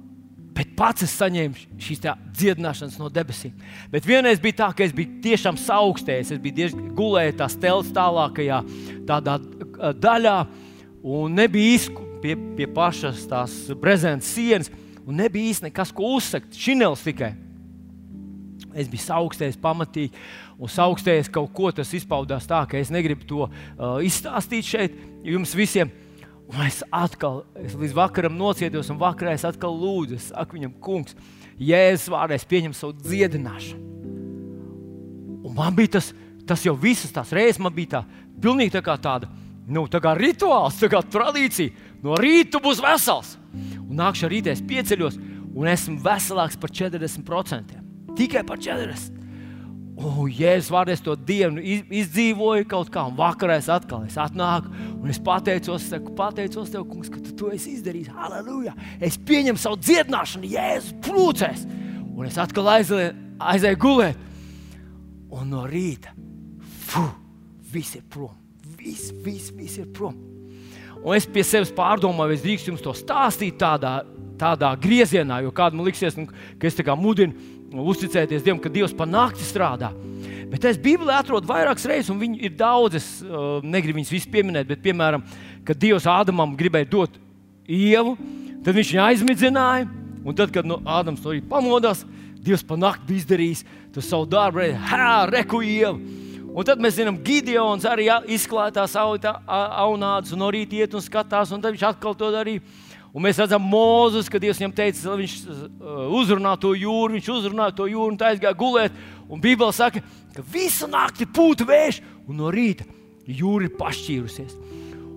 [0.56, 2.00] Bet pats es saņēmu šīs
[2.40, 3.52] dziedināšanas no debesīm.
[3.92, 6.32] Bet vienreiz bija tā, ka es biju tiešām augstējis.
[6.32, 8.62] Es biju diezgan gulējis tās telpas tālākajā
[10.00, 10.36] daļā,
[11.04, 14.72] un nebija īsti pie, pie pašas tās brezentes sienas,
[15.04, 16.56] un nebija īsti nekas, ko uzsakt.
[16.56, 17.34] Šinels tikai.
[18.76, 20.12] Es biju augstējis pamatīgi,
[20.60, 25.56] un augstējis kaut ko tas izpaudās tā, ka es negribu to uh, izstāstīt šeit jums
[25.56, 25.94] visiem.
[26.52, 30.76] Un es atkal, es līdz vakaram nocietos, un vakarā es atkal lūdzu, es saku viņam,
[30.84, 31.16] kungs,
[31.58, 33.82] jēzus vārdā, es pieņemu savu dziedināšanu.
[35.46, 36.12] Un man bija tas,
[36.46, 38.04] tas jau visas tās reizes, man bija tā,
[38.44, 39.32] pilnīgi tā kā tāda,
[39.66, 41.88] nu, tā kā rituāls, tā kā tradīcija.
[42.04, 43.34] No rīta būs vesels.
[43.56, 45.18] Un nākšu rītā, es pieceļos,
[45.56, 47.85] un esmu veselāks par 40%.
[48.16, 49.16] Tikai par 40%.
[49.96, 54.68] Oh, Jēzus vārdā es to dienu izdzīvoju kaut kā, un vakarā es atkal es atnāku,
[55.00, 58.12] un es pateicos, saku, pateicos tev, kungs, ka tu to esi izdarījis.
[58.12, 58.74] Halleluja!
[59.00, 61.64] Es pieņemu savu dziedināšanu, Jēzus plūcēs,
[62.12, 63.16] un es atkal aizēju,
[63.54, 64.20] aizēju gulēt.
[65.36, 66.12] Un no rīta,
[66.92, 67.08] fu,
[67.72, 68.36] viss ir prom,
[68.76, 70.20] viss, viss, viss ir prom.
[71.06, 74.02] Un es pie sevis pārdomāju, es drīkstu jums to stāstīt tādā,
[74.42, 76.28] tādā griezienā, jo kādam liksies, nu,
[76.60, 79.92] ka es tā kā mudinu uzticēties Dievam, ka Dievs pa nakti strādā.
[80.52, 83.00] Bet es Bībelē atrodu vairākas reizes, un viņi ir daudz.
[83.00, 85.26] Es uh, negribu viņus visus pieminēt, bet, piemēram,
[85.68, 87.18] kad Dievs Ādamam gribēja dot
[87.66, 88.14] ievu,
[88.64, 89.90] tad viņš viņu aizmidzināja.
[90.26, 92.06] Un tad, kad no nu, Ādams to pamodās,
[92.46, 96.22] Dievs pa nakti bija izdarījis to savu darbu, hā, reku ievu.
[96.56, 101.52] Un tad mēs zinām, Gideons arī izklāja tās aunādas, un no rīta iet un skatās,
[101.52, 102.64] un tad viņš atkal to darīja.
[103.16, 107.30] Un mēs redzam, Mozus, kad Dievs viņam teica, lai viņš uh, uzrunā to jūru, viņš
[107.32, 108.98] uzrunāja to jūru un tā aizgāja gulēt.
[109.32, 110.02] Un Bībelē saka,
[110.36, 112.84] ka visu nakti pūta vējš, un no rīta
[113.24, 114.58] jūra ir pašķīrusies.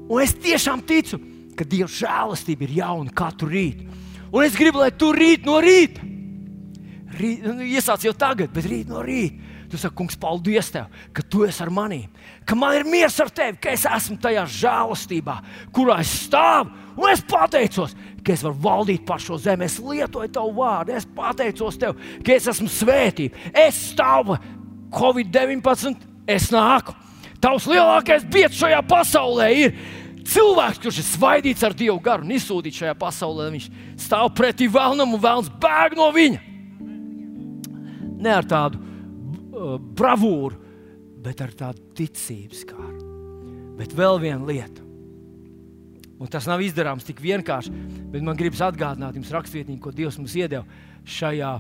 [0.06, 1.18] Un es tiešām ticu,
[1.58, 3.88] ka Dieva žēlastība ir jauna katru rītu.
[4.30, 6.06] Un es gribu, lai tu rīt no rīta,
[7.18, 11.22] rīt, nu, iesāc jau tagad, bet rīt no rīta Tu saki, kungs, paldies tev, ka
[11.28, 12.06] tu esi ar mani,
[12.48, 15.34] ka man ir miers ar tevi, ka es esmu tajā žēlastībā,
[15.76, 16.72] kurā es stāvu.
[16.98, 17.92] Un es pateicos,
[18.26, 19.68] ka es varu valdīt par šo zemi.
[19.68, 23.44] Es lietoju tavu vārdu, es pateicos tev, ka es esmu svētība.
[23.52, 24.38] Es stāvu
[24.96, 26.96] Covid-19, es nāku.
[27.38, 29.76] Tavs lielākais biedrs šajā pasaulē ir
[30.26, 33.52] cilvēks, kurš ir svaidīts ar Dievu garu un izsūtīts šajā pasaulē.
[33.52, 33.70] Viņš
[34.08, 36.44] stāv pretī vēlnam un vēlams bēg no viņa.
[38.18, 38.87] Ne ar tādu
[39.98, 40.58] bravūru,
[41.22, 42.98] bet ar tādu ticības kāru.
[43.78, 44.84] Bet vēl viena lieta.
[46.18, 47.72] Un tas nav izdarāms tik vienkārši,
[48.10, 50.64] bet man gribas atgādināt jums rakstvietnību, ko Dievs mums iedeva
[51.06, 51.52] šajā,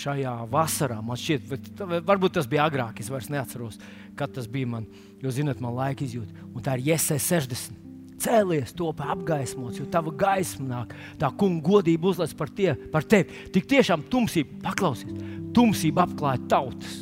[0.00, 1.00] šajā vasarā.
[1.04, 1.76] Man šķiet,
[2.08, 3.76] varbūt tas bija agrāk, es vairs neatceros,
[4.16, 4.88] kad tas bija man,
[5.20, 6.48] jo, zinot, man laika izjūta.
[6.48, 7.76] Un tā ir Jēzus 60.
[8.20, 13.48] Cēlies, top apgaismots, jo tava gaisma nāk, tā kunga godība uzlēc par, tie, par tevi.
[13.52, 15.14] Tik tiešām tumsība, paklausies,
[15.56, 16.98] tumsība apklāja tautas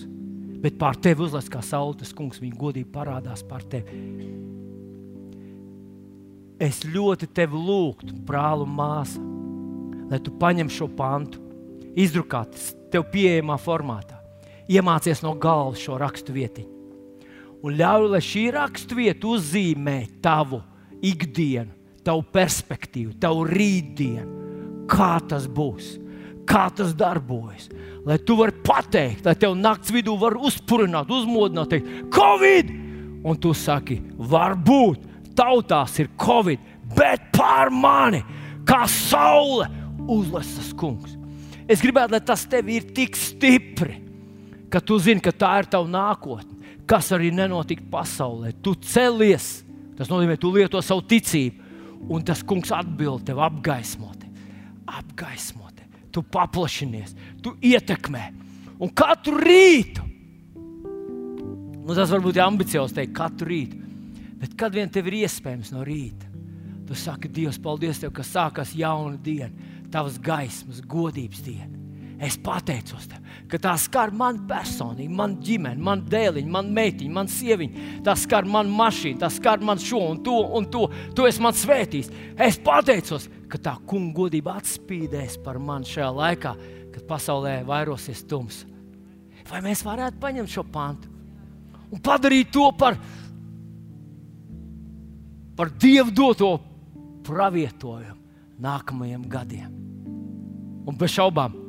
[0.62, 3.98] bet pār tevi uzlēs kā saules kungs, viņa godība parādās pār tevi.
[6.59, 9.20] Es ļoti tevi lūgtu, brāl un māsa,
[10.11, 11.38] lai tu paņem šo pantu,
[11.98, 12.59] izdrukāt
[12.90, 14.18] tev pieejamā formātā,
[14.66, 16.74] iemācies no galvas šo rakstu vietiņu.
[17.62, 20.61] Un ļauj, lai šī raksturvieta uzzīmē tavu
[21.02, 21.74] ikdienu,
[22.06, 25.96] tavu perspektīvu, tavu rītdienu, kā tas būs
[26.49, 27.68] kā tas darbojas.
[28.09, 32.72] Lai tu vari pateikt, lai tev naktas vidū var uzpurināt, uzmodināt, teikt, Covid!
[33.28, 33.99] Un tu saki,
[34.30, 35.05] varbūt
[35.36, 36.62] tautās ir Covid,
[36.96, 38.22] bet pār mani,
[38.66, 39.66] kā saule,
[40.09, 41.16] uzlasas kungs.
[41.68, 43.99] Es gribētu, lai tas tev ir tik stipri,
[44.72, 46.57] ka tu zini, ka tā ir tava nākotne.
[46.88, 48.55] Kas arī nenotika pasaulē.
[48.64, 49.59] Tu celies,
[49.99, 51.66] tas nozīmē, tu lieto savu ticību,
[52.09, 54.24] un tas kungs atbild tev apgaismot.
[54.88, 55.67] Apgaismot
[56.12, 58.24] tu paplašinies, tu ietekmē.
[58.78, 60.04] Un katru rītu,
[60.54, 63.80] nu, tas varbūt ir ambiciozs teikt, katru rītu,
[64.38, 66.28] bet kad vien tev ir iespējams no rīta,
[66.88, 69.50] tu saki, Dievs, paldies tev, ka sākās jauna diena,
[69.92, 71.77] tavas gaismas, godības diena.
[72.18, 77.30] Es pateicos tev, ka tā skar mani personīgi, manu ģimeni, manu dēliņu, manu meitiņu, manu
[77.30, 77.82] sieviņu.
[78.06, 80.88] Tā skar manu mašīnu, tā skar man šo un to un to.
[81.14, 82.08] Tu esi man svētījis.
[82.42, 86.56] Es pateicos, ka tā kunga godība atspīdēs par mani šajā laikā,
[86.96, 88.64] kad pasaulē vairosies tums.
[89.46, 91.14] Vai mēs varētu paņemt šo pantu
[91.94, 92.98] un padarīt to par,
[95.56, 96.50] par dievu doto
[97.30, 99.72] pravietojumu nākamajiem gadiem?
[100.88, 101.67] Un bez šaubām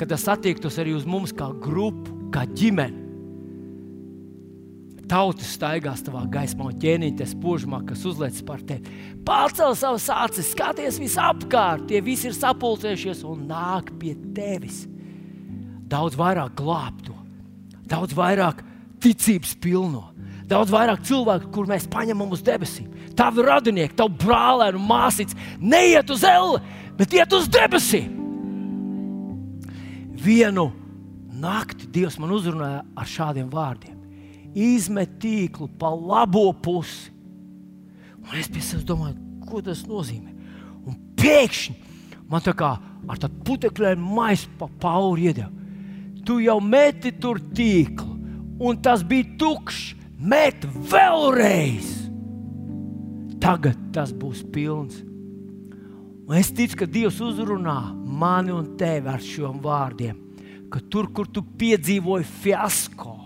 [0.00, 3.08] ka tas attiektos arī uz mums kā grupu, kā ģimeni.
[5.10, 8.94] Tautas staigās tavā gaismā, un ķēniņš spožumā, kas uzliek par tevi.
[9.26, 14.84] Pārcel savus acis, skaties visapkārt, tie visi ir sapulcējušies un nāk pie tevis.
[15.90, 17.16] Daudz vairāk glābto,
[17.90, 18.62] daudz vairāk
[19.02, 20.04] ticības pilno,
[20.46, 22.86] daudz vairāk cilvēku, kur mēs paņemam uz debesīm.
[23.18, 26.62] Tavi radinieki, tavi brālēni un māsītes neiet uz elli,
[26.96, 28.19] bet iet uz debesīm
[30.24, 30.70] vienu
[31.40, 33.96] nakti Dievs man uzrunāja ar šādiem vārdiem:
[34.54, 37.10] Izmet tīklu pa labo pusi.
[38.20, 39.16] Un es pie sevis domāju,
[39.48, 40.34] ko tas nozīmē.
[40.86, 41.74] Un pēkšņi
[42.30, 45.50] man tā kā ar tādu putekļiem maisu pa pauri iedeva.
[46.26, 48.12] Tu jau meti tur tīklu,
[48.60, 49.96] un tas bija tukšs.
[50.20, 51.86] Met vēlreiz!
[53.40, 54.98] Tagad tas būs pilns.
[56.30, 60.14] Un es ticu, ka Dievs uzrunā mani un tevi ar šiem vārdiem.
[60.70, 63.16] Ka tur, kur tu piedzīvoji fiasko,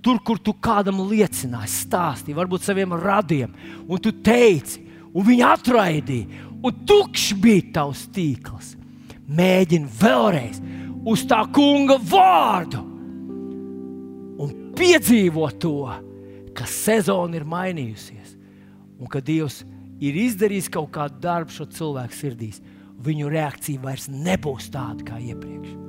[0.00, 3.52] tur, kur tu kādam liecināji, stāstīji, varbūt saviem radiem,
[3.84, 4.80] un tu teici,
[5.12, 8.72] un viņi atraidīja, un tukšs bija tavs tīkls.
[9.28, 10.64] Mēģini vēlreiz
[11.04, 12.80] uz tā kunga vārdu
[14.40, 15.78] un piedzīvo to,
[16.56, 18.38] ka sezona ir mainījusies
[18.96, 19.66] un ka Dievs
[20.00, 22.62] ir izdarījis kaut kādu darbu šo cilvēku sirdīs.
[23.06, 25.85] Viņu reakcija vairs nebūs tāda kā iepriekš.